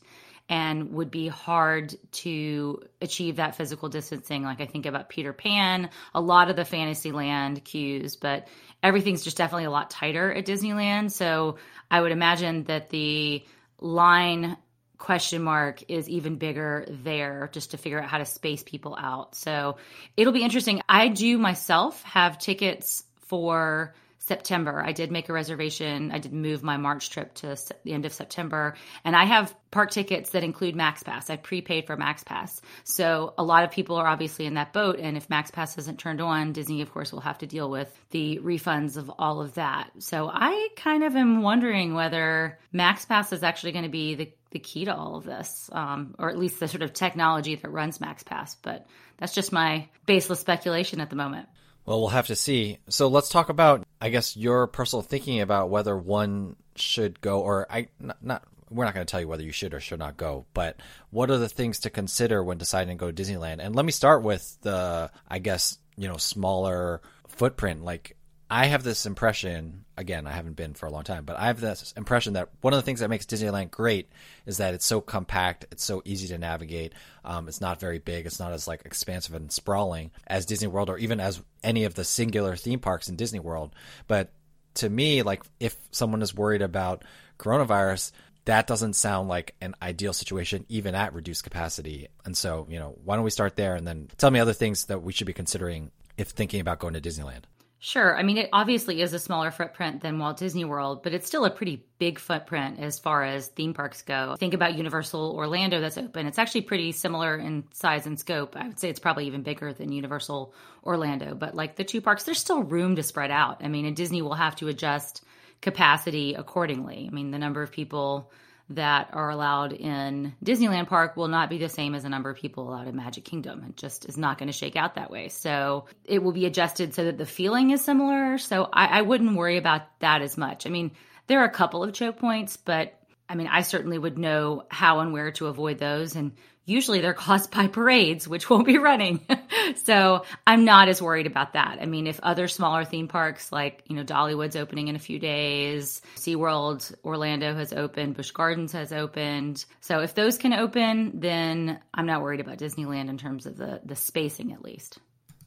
and 0.49 0.93
would 0.93 1.11
be 1.11 1.29
hard 1.29 1.95
to 2.11 2.83
achieve 3.01 3.37
that 3.37 3.55
physical 3.55 3.89
distancing. 3.89 4.43
Like 4.43 4.61
I 4.61 4.67
think 4.67 4.87
about 4.87 5.09
Peter 5.09 5.33
Pan, 5.33 5.91
a 6.15 6.21
lot 6.21 6.49
of 6.49 6.57
the 6.57 6.65
Fantasyland 6.65 7.65
queues, 7.65 8.17
but 8.17 8.49
everything's 8.83 9.23
just 9.23 9.37
definitely 9.37 9.65
a 9.65 9.71
lot 9.71 9.91
tighter 9.91 10.33
at 10.33 10.47
Disneyland. 10.47 11.13
So 11.13 11.59
I 11.91 12.01
would 12.01 12.13
imagine 12.13 12.65
that 12.65 12.89
the 12.89 13.45
line 13.81 14.57
question 14.97 15.43
mark 15.43 15.85
is 15.89 16.09
even 16.09 16.37
bigger 16.37 16.85
there 16.89 17.51
just 17.53 17.71
to 17.71 17.77
figure 17.77 18.01
out 18.01 18.09
how 18.09 18.19
to 18.19 18.25
space 18.25 18.63
people 18.65 18.97
out. 18.99 19.37
So 19.37 19.77
it'll 20.17 20.33
be 20.33 20.43
interesting. 20.43 20.81
I 20.89 21.09
do 21.09 21.39
myself 21.39 22.03
have 22.03 22.39
tickets 22.39 23.05
for 23.27 23.95
September. 24.29 24.83
I 24.85 24.93
did 24.93 25.11
make 25.11 25.29
a 25.29 25.33
reservation. 25.33 26.13
I 26.13 26.19
did 26.19 26.33
move 26.33 26.63
my 26.63 26.77
March 26.77 27.11
trip 27.11 27.35
to 27.35 27.57
the 27.85 27.93
end 27.93 28.05
of 28.05 28.13
September, 28.13 28.75
and 29.05 29.17
I 29.17 29.25
have 29.25 29.55
park 29.71 29.91
tickets 29.91 30.31
that 30.31 30.45
include 30.45 30.77
Max 30.77 31.03
Pass. 31.03 31.31
I 31.31 31.37
prepaid 31.37 31.87
for 31.87 31.97
Max 31.97 32.23
Pass. 32.23 32.61
So 32.85 33.35
a 33.37 33.43
lot 33.43 33.65
of 33.65 33.71
people 33.71 33.97
are 33.97 34.07
obviously 34.07 34.47
in 34.47 34.55
that 34.55 34.73
boat, 34.73 34.99
and 35.01 35.17
if 35.17 35.29
Max 35.29 35.51
Pass 35.51 35.77
isn't 35.79 35.99
turned 35.99 36.21
on, 36.21 36.53
Disney, 36.53 36.83
of 36.83 36.93
course, 36.93 37.13
will 37.13 37.21
have 37.21 37.39
to 37.39 37.47
deal 37.47 37.69
with 37.69 37.93
the 38.11 38.39
refunds 38.39 38.97
of 38.97 39.11
all 39.19 39.41
of 39.41 39.55
that. 39.55 39.91
So 39.99 40.31
I 40.33 40.69
kind 40.77 41.03
of 41.03 41.17
am 41.17 41.43
wondering 41.43 41.95
whether 41.95 42.59
Max 42.73 43.05
Pass 43.05 43.33
is 43.33 43.43
actually 43.43 43.73
going 43.73 43.85
to 43.85 43.91
be 43.91 44.15
the 44.15 44.33
the 44.51 44.59
key 44.59 44.87
to 44.87 44.97
all 44.97 45.17
of 45.17 45.25
this, 45.25 45.69
um, 45.73 46.15
or 46.19 46.31
at 46.31 46.39
least 46.39 46.59
the 46.59 46.69
sort 46.69 46.83
of 46.83 46.95
technology 46.95 47.55
that 47.55 47.69
runs 47.69 48.01
Max 48.01 48.23
Pass. 48.23 48.55
But 48.55 48.87
that's 49.19 49.35
just 49.35 49.53
my 49.53 49.89
baseless 50.07 50.41
speculation 50.41 51.01
at 51.01 51.11
the 51.11 51.17
moment. 51.17 51.49
Well, 51.89 52.01
we'll 52.01 52.09
have 52.09 52.27
to 52.27 52.37
see. 52.37 52.79
So 52.91 53.09
let's 53.09 53.31
talk 53.31 53.49
about, 53.49 53.87
I 53.99 54.11
guess, 54.11 54.37
your 54.37 54.67
personal 54.67 55.03
thinking 55.03 55.41
about 55.41 55.71
whether 55.71 55.97
one 55.97 56.57
should 56.77 57.21
go, 57.21 57.41
or 57.41 57.67
I 57.71 57.89
not, 57.99 58.23
not 58.23 58.45
we're 58.71 58.85
not 58.85 58.93
going 58.93 59.07
to 59.07 59.11
tell 59.11 59.23
you 59.23 59.29
whether 59.29 59.43
you 59.43 59.53
should 59.53 59.73
or 59.73 59.81
should 59.81 59.99
not 59.99 60.19
go, 60.19 60.45
but 60.53 60.79
what 61.09 61.31
are 61.31 61.39
the 61.39 61.49
things 61.49 61.81
to 61.81 61.91
consider 61.91 62.45
when 62.45 62.59
deciding 62.59 62.99
to 62.99 63.01
go 63.01 63.11
to 63.11 63.23
Disneyland? 63.23 63.61
And 63.61 63.75
let 63.75 63.87
me 63.87 63.93
start 63.93 64.23
with 64.23 64.59
the, 64.61 65.11
I 65.27 65.39
guess, 65.39 65.79
you 65.97 66.09
know, 66.09 66.19
smaller 66.19 67.01
footprint. 67.29 67.83
Like 67.83 68.17
I 68.51 68.67
have 68.67 68.83
this 68.83 69.07
impression, 69.07 69.87
again, 69.99 70.27
I 70.27 70.33
haven't 70.33 70.57
been 70.57 70.75
for 70.75 70.87
a 70.87 70.91
long 70.91 71.03
time, 71.03 71.25
but 71.25 71.39
I 71.39 71.47
have 71.47 71.61
this 71.61 71.93
impression 71.97 72.35
that 72.35 72.49
one 72.61 72.73
of 72.73 72.79
the 72.79 72.83
things 72.83 73.01
that 73.01 73.11
makes 73.11 73.27
Disneyland 73.27 73.71
great 73.71 74.09
is 74.47 74.59
that 74.59 74.73
it's 74.73 74.87
so 74.87 75.01
compact, 75.01 75.67
it's 75.71 75.85
so 75.85 76.01
easy 76.05 76.29
to 76.29 76.39
navigate, 76.39 76.95
um, 77.25 77.49
it's 77.49 77.61
not 77.61 77.81
very 77.81 77.99
big, 77.99 78.25
it's 78.25 78.41
not 78.41 78.53
as 78.53 78.69
like 78.69 78.83
expansive 78.85 79.35
and 79.35 79.51
sprawling 79.51 80.11
as 80.27 80.47
Disney 80.47 80.69
World 80.69 80.89
or 80.89 80.99
even 80.99 81.21
as 81.21 81.43
any 81.63 81.85
of 81.85 81.95
the 81.95 82.05
singular 82.05 82.57
theme 82.57 82.79
parks 82.79 83.09
in 83.09 83.17
Disney 83.17 83.41
World. 83.41 83.75
But 84.07 84.31
to 84.75 84.89
me, 84.89 85.23
like 85.23 85.43
if 85.59 85.77
someone 85.91 86.23
is 86.23 86.35
worried 86.35 86.63
about 86.63 87.05
coronavirus, 87.39 88.13
that 88.45 88.67
doesn't 88.67 88.95
sound 88.95 89.29
like 89.29 89.55
an 89.61 89.75
ideal 89.83 90.13
situation 90.13 90.65
even 90.69 90.95
at 90.95 91.13
reduced 91.13 91.45
capacity. 91.45 92.09
And 92.25 92.37
so, 92.37 92.67
you 92.71 92.79
know, 92.79 92.97
why 93.05 93.17
don't 93.17 93.25
we 93.25 93.31
start 93.31 93.57
there 93.57 93.75
and 93.75 93.87
then 93.87 94.09
tell 94.17 94.31
me 94.31 94.41
other 94.41 94.55
things 94.55 94.87
that 94.87 95.03
we 95.03 95.13
should 95.13 95.27
be 95.27 95.35
considering 95.35 95.91
if 96.17 96.29
thinking 96.29 96.61
about 96.61 96.79
going 96.79 96.95
to 96.95 97.01
Disneyland? 97.01 97.43
Sure. 97.81 98.17
I 98.19 98.25
mean, 98.25 98.39
it 98.39 98.49
obviously 98.53 99.01
is 99.03 99.13
a 99.13 99.21
smaller 99.21 99.53
footprint 99.53 100.01
than 100.01 100.19
Walt 100.19 100.39
Disney 100.39 100.65
World, 100.65 101.05
but 101.05 101.13
it's 101.13 101.29
still 101.29 101.45
a 101.45 101.51
pretty 101.51 101.85
big 101.99 102.19
footprint 102.19 102.81
as 102.81 102.99
far 102.99 103.23
as 103.23 103.47
theme 103.49 103.73
parks 103.73 104.03
go. 104.03 104.35
Think 104.37 104.53
about 104.53 104.77
Universal 104.77 105.37
Orlando 105.37 105.81
that's 105.81 105.97
open. 105.97 106.27
It's 106.27 106.41
actually 106.41 106.63
pretty 106.63 106.91
similar 106.91 107.37
in 107.37 107.65
size 107.73 108.05
and 108.05 108.19
scope. 108.19 108.57
I 108.57 108.67
would 108.67 108.81
say 108.81 108.91
it's 108.91 108.99
probably 108.99 109.27
even 109.27 109.43
bigger 109.43 109.73
than 109.73 109.93
Universal 109.93 110.53
Orlando, 110.83 111.37
but 111.37 111.55
like 111.55 111.77
the 111.77 111.85
two 111.85 112.01
parks, 112.01 112.25
there's 112.25 112.41
still 112.41 112.65
room 112.65 112.97
to 112.97 113.05
spread 113.05 113.31
out. 113.31 113.63
I 113.63 113.69
mean, 113.69 113.87
and 113.87 113.95
Disney 113.95 114.23
will 114.23 114.35
have 114.35 114.57
to 114.57 114.67
adjust 114.67 115.23
capacity 115.61 116.35
accordingly. 116.35 117.09
I 117.09 117.15
mean, 117.15 117.31
the 117.31 117.39
number 117.39 117.63
of 117.63 117.71
people 117.71 118.33
that 118.71 119.11
are 119.13 119.31
allowed 119.31 119.73
in 119.73 120.35
Disneyland 120.45 120.89
Park 120.89 121.17
will 121.17 121.29
not 121.29 121.49
be 121.49 121.59
the 121.59 121.69
same 121.69 121.95
as 121.95 122.03
the 122.03 122.09
number 122.09 122.29
of 122.29 122.37
people 122.37 122.69
allowed 122.69 122.87
in 122.87 122.97
Magic 122.97 123.25
Kingdom. 123.25 123.65
It 123.69 123.77
just 123.77 124.07
is 124.07 124.19
not 124.19 124.39
going 124.39 124.49
to 124.49 124.53
shake 124.53 124.77
out 124.77 124.97
that 124.97 125.11
way. 125.11 125.29
So 125.29 125.87
it 126.05 126.23
will 126.23 126.33
be 126.33 126.47
adjusted 126.47 126.93
so 126.93 127.05
that 127.05 127.17
the 127.17 127.27
feeling 127.27 127.71
is 127.71 127.83
similar. 127.83 128.37
So 128.39 128.69
I, 128.71 128.99
I 128.99 129.03
wouldn't 129.03 129.37
worry 129.37 129.57
about 129.57 129.83
that 130.01 130.21
as 130.21 130.37
much. 130.37 130.67
I 130.67 130.71
mean, 130.71 130.91
there 131.29 131.41
are 131.41 131.47
a 131.47 131.51
couple 131.51 131.83
of 131.83 131.95
choke 131.95 132.19
points, 132.19 132.57
but 132.57 132.95
I 133.29 133.35
mean, 133.35 133.47
I 133.47 133.63
certainly 133.63 133.99
would 133.99 134.19
know 134.19 134.65
how 134.69 135.01
and 135.01 135.13
where 135.13 135.31
to 135.33 135.47
avoid 135.47 135.79
those. 135.79 136.15
And 136.15 136.33
usually 136.69 137.01
they're 137.01 137.15
caused 137.15 137.51
by 137.51 137.67
parades, 137.67 138.29
which 138.29 138.51
won't 138.51 138.67
be 138.67 138.79
running. 138.79 139.27
so 139.85 140.25
I'm 140.47 140.65
not 140.65 140.89
as 140.89 141.01
worried 141.01 141.27
about 141.27 141.55
that. 141.55 141.79
I 141.81 141.87
mean, 141.87 142.07
if 142.07 142.21
other 142.23 142.49
smaller 142.49 142.85
theme 142.85 143.09
parks 143.09 143.51
like, 143.51 143.83
you 143.87 143.97
know, 143.97 144.05
Dollywood's 144.05 144.57
opening 144.57 144.89
in 144.89 144.97
a 144.97 145.01
few 145.01 145.19
days, 145.19 146.03
SeaWorld 146.17 146.95
Orlando 147.05 147.55
has 147.55 147.73
opened, 147.73 148.17
Busch 148.17 148.31
Gardens 148.31 148.73
has 148.73 148.93
opened. 148.93 149.65
So 149.81 150.01
if 150.01 150.15
those 150.15 150.39
can 150.39 150.53
open, 150.53 151.21
then 151.21 151.81
I'm 151.95 152.07
not 152.07 152.23
worried 152.23 152.41
about 152.41 152.59
Disneyland 152.59 153.09
in 153.09 153.19
terms 153.19 153.47
of 153.47 153.57
the, 153.57 153.81
the 153.85 153.97
spacing 153.97 154.53
at 154.53 154.63
least. 154.63 154.99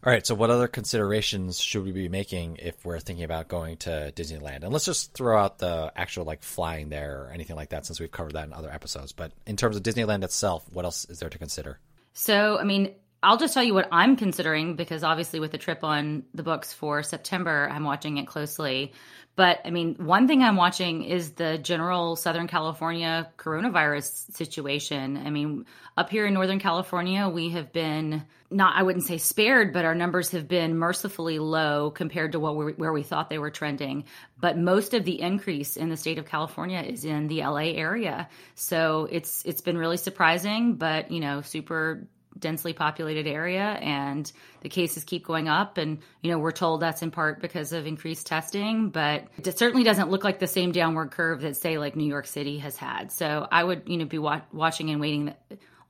All 0.04 0.12
right. 0.12 0.26
So, 0.26 0.34
what 0.34 0.50
other 0.50 0.68
considerations 0.68 1.60
should 1.60 1.84
we 1.84 1.92
be 1.92 2.10
making 2.10 2.58
if 2.58 2.84
we're 2.84 3.00
thinking 3.00 3.24
about 3.24 3.48
going 3.48 3.78
to 3.78 4.12
Disneyland? 4.16 4.64
And 4.64 4.74
let's 4.74 4.86
just 4.86 5.14
throw 5.14 5.38
out 5.38 5.60
the 5.60 5.92
actual 5.96 6.26
like 6.26 6.42
flying 6.42 6.90
there 6.90 7.24
or 7.24 7.32
anything 7.32 7.56
like 7.56 7.70
that, 7.70 7.86
since 7.86 8.00
we've 8.00 8.12
covered 8.12 8.34
that 8.34 8.48
in 8.48 8.54
other 8.54 8.72
episodes. 8.72 9.12
But 9.12 9.32
in 9.46 9.58
terms 9.58 9.76
of 9.76 9.84
Disneyland 9.84 10.24
itself, 10.24 10.66
what 10.74 10.86
else 10.86 11.06
is 11.06 11.20
there 11.20 11.30
to 11.30 11.38
consider? 11.38 11.80
So, 12.14 12.58
I 12.58 12.64
mean, 12.64 12.96
I'll 13.24 13.38
just 13.38 13.54
tell 13.54 13.64
you 13.64 13.76
what 13.76 13.88
I'm 13.92 14.16
considering 14.16 14.76
because 14.76 15.04
obviously, 15.04 15.40
with 15.40 15.52
the 15.52 15.60
trip 15.60 15.84
on 15.84 16.24
the 16.34 16.42
books 16.44 16.74
for 16.74 17.04
September, 17.04 17.70
I'm 17.72 17.84
watching 17.84 18.18
it 18.18 18.26
closely. 18.26 18.94
But 19.36 19.62
I 19.64 19.70
mean, 19.70 19.96
one 19.96 20.28
thing 20.28 20.44
I'm 20.44 20.58
watching 20.58 21.04
is 21.04 21.32
the 21.34 21.58
general 21.58 22.16
Southern 22.16 22.48
California 22.48 23.30
coronavirus 23.38 24.34
situation. 24.34 25.18
I 25.18 25.30
mean, 25.30 25.66
up 25.96 26.10
here 26.10 26.26
in 26.26 26.34
Northern 26.34 26.60
California, 26.60 27.30
we 27.30 27.50
have 27.50 27.72
been 27.72 28.26
not, 28.50 28.76
I 28.76 28.84
wouldn't 28.84 29.06
say 29.06 29.18
spared, 29.18 29.72
but 29.72 29.86
our 29.86 29.96
numbers 29.96 30.32
have 30.32 30.48
been 30.48 30.78
mercifully 30.78 31.40
low 31.40 31.92
compared 31.92 32.34
to 32.34 32.40
what 32.40 32.58
we, 32.58 32.74
where 32.74 32.92
we 32.92 33.04
thought 33.04 33.30
they 33.30 33.40
were 33.40 33.52
trending. 33.52 34.04
But 34.38 34.58
most 34.58 34.94
of 34.94 35.06
the 35.06 35.22
increase 35.22 35.78
in 35.78 35.90
the 35.90 35.96
state 35.96 36.18
of 36.18 36.26
California 36.26 36.82
is 36.82 37.06
in 37.06 37.28
the 37.28 37.42
LA 37.42 37.72
area. 37.76 38.28
So 38.56 39.08
it's, 39.10 39.44
it's 39.46 39.62
been 39.62 39.78
really 39.78 39.98
surprising, 39.98 40.76
but 40.76 41.10
you 41.12 41.22
know, 41.22 41.42
super 41.42 42.06
densely 42.41 42.73
populated 42.73 43.27
area 43.27 43.77
and 43.82 44.32
the 44.62 44.69
cases 44.69 45.04
keep 45.04 45.25
going 45.25 45.47
up 45.47 45.77
and 45.77 45.99
you 46.21 46.32
know 46.32 46.38
we're 46.38 46.51
told 46.51 46.82
that's 46.82 47.01
in 47.01 47.12
part 47.12 47.41
because 47.41 47.71
of 47.71 47.88
increased 47.88 48.27
testing 48.27 48.89
but 48.89 49.25
it 49.38 49.58
certainly 49.58 49.84
doesn't 49.84 50.10
look 50.10 50.23
like 50.23 50.39
the 50.39 50.47
same 50.47 50.71
downward 50.71 51.12
curve 51.12 51.41
that 51.41 51.56
say 51.56 51.77
like 51.77 51.95
New 51.95 52.08
York 52.08 52.27
City 52.27 52.58
has 52.58 52.75
had 52.75 53.12
so 53.12 53.47
I 53.51 53.63
would 53.63 53.84
you 53.86 53.97
know 53.97 54.06
be 54.06 54.17
wa- 54.17 54.41
watching 54.51 54.89
and 54.89 54.99
waiting 54.99 55.34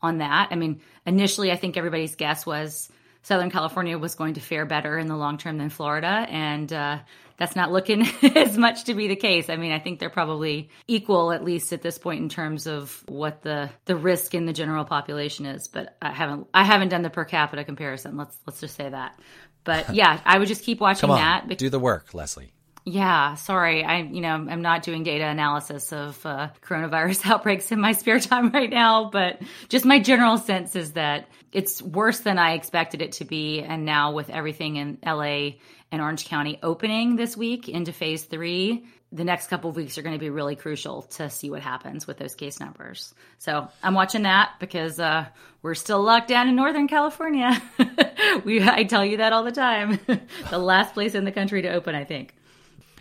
on 0.02 0.18
that. 0.20 0.50
I 0.52 0.56
mean, 0.56 0.82
initially, 1.06 1.52
I 1.52 1.56
think 1.56 1.78
everybody's 1.78 2.16
guess 2.16 2.46
was 2.46 2.90
Southern 3.24 3.52
California 3.52 3.98
was 3.98 4.16
going 4.16 4.34
to 4.34 4.40
fare 4.40 4.66
better 4.66 4.98
in 4.98 5.08
the 5.08 5.16
long 5.16 5.38
term 5.38 5.58
than 5.58 5.70
Florida, 5.70 6.26
and 6.30 6.72
uh, 6.74 7.00
that's 7.38 7.56
not 7.56 7.72
looking 7.72 8.08
as 8.36 8.58
much 8.58 8.86
to 8.86 8.94
be 8.94 9.08
the 9.08 9.16
case. 9.16 9.50
I 9.50 9.58
mean, 9.58 9.72
I 9.72 9.80
think 9.80 10.00
they're 10.00 10.10
probably 10.10 10.70
equal 10.88 11.32
at 11.32 11.44
least 11.44 11.74
at 11.74 11.82
this 11.82 11.98
point 11.98 12.22
in 12.22 12.30
terms 12.30 12.68
of 12.68 13.04
what 13.08 13.42
the 13.42 13.70
the 13.86 13.96
risk 13.96 14.34
in 14.34 14.46
the 14.46 14.54
general 14.54 14.86
population 14.86 15.46
is. 15.46 15.68
But 15.68 15.98
I 16.02 16.12
haven't 16.12 16.48
I 16.54 16.64
haven't 16.64 16.90
done 16.90 17.04
the 17.04 17.10
per 17.10 17.26
capita 17.26 17.64
comparison. 17.64 18.18
Let's 18.18 18.38
let's 18.48 18.60
just 18.60 18.76
say 18.76 18.90
that. 18.90 19.20
But 19.64 19.90
yeah, 19.96 20.20
I 20.26 20.40
would 20.40 20.48
just 20.48 20.64
keep 20.64 20.80
watching 20.80 21.02
Come 21.02 21.12
on, 21.12 21.18
that. 21.48 21.58
do 21.58 21.70
the 21.70 21.80
work, 21.80 22.14
Leslie. 22.14 22.54
Yeah, 22.84 23.36
sorry. 23.36 23.84
I, 23.84 24.00
you 24.00 24.22
know, 24.22 24.34
I'm 24.34 24.64
not 24.64 24.82
doing 24.82 25.04
data 25.04 25.26
analysis 25.26 25.94
of 25.94 26.24
uh, 26.26 26.50
coronavirus 26.64 27.26
outbreaks 27.30 27.72
in 27.72 27.80
my 27.80 27.92
spare 27.92 28.20
time 28.20 28.50
right 28.50 28.70
now, 28.70 29.10
but 29.12 29.40
just 29.70 29.86
my 29.86 30.00
general 30.00 30.38
sense 30.38 30.76
is 30.76 30.94
that 30.94 31.28
it's 31.52 31.82
worse 31.82 32.20
than 32.20 32.38
I 32.38 32.54
expected 32.54 33.02
it 33.02 33.14
to 33.14 33.26
be. 33.26 33.62
And 33.62 33.86
now 33.86 34.14
with 34.14 34.30
everything 34.30 34.78
in 34.78 34.98
LA 35.06 35.52
and 35.92 36.02
Orange 36.02 36.26
County 36.26 36.60
opening 36.64 37.16
this 37.16 37.36
week 37.36 37.68
into 37.68 37.92
phase 37.92 38.24
three, 38.24 38.86
the 39.12 39.26
next 39.26 39.48
couple 39.48 39.70
of 39.70 39.76
weeks 39.76 39.98
are 39.98 40.02
going 40.02 40.16
to 40.16 40.20
be 40.20 40.30
really 40.30 40.56
crucial 40.56 41.02
to 41.04 41.30
see 41.30 41.50
what 41.50 41.62
happens 41.62 42.08
with 42.08 42.18
those 42.18 42.34
case 42.34 42.62
numbers. 42.62 43.14
So 43.40 43.68
I'm 43.84 43.94
watching 43.94 44.24
that 44.24 44.54
because 44.60 45.00
uh, 45.00 45.26
we're 45.62 45.76
still 45.76 46.02
locked 46.02 46.30
down 46.30 46.48
in 46.48 46.56
Northern 46.56 46.88
California. 46.88 47.62
we, 48.46 48.64
I 48.64 48.86
tell 48.86 49.04
you 49.04 49.18
that 49.18 49.34
all 49.34 49.44
the 49.44 49.52
time. 49.52 50.00
the 50.50 50.58
last 50.58 50.94
place 50.94 51.14
in 51.14 51.26
the 51.26 51.32
country 51.32 51.64
to 51.64 51.74
open, 51.74 51.94
I 51.94 52.06
think. 52.06 52.34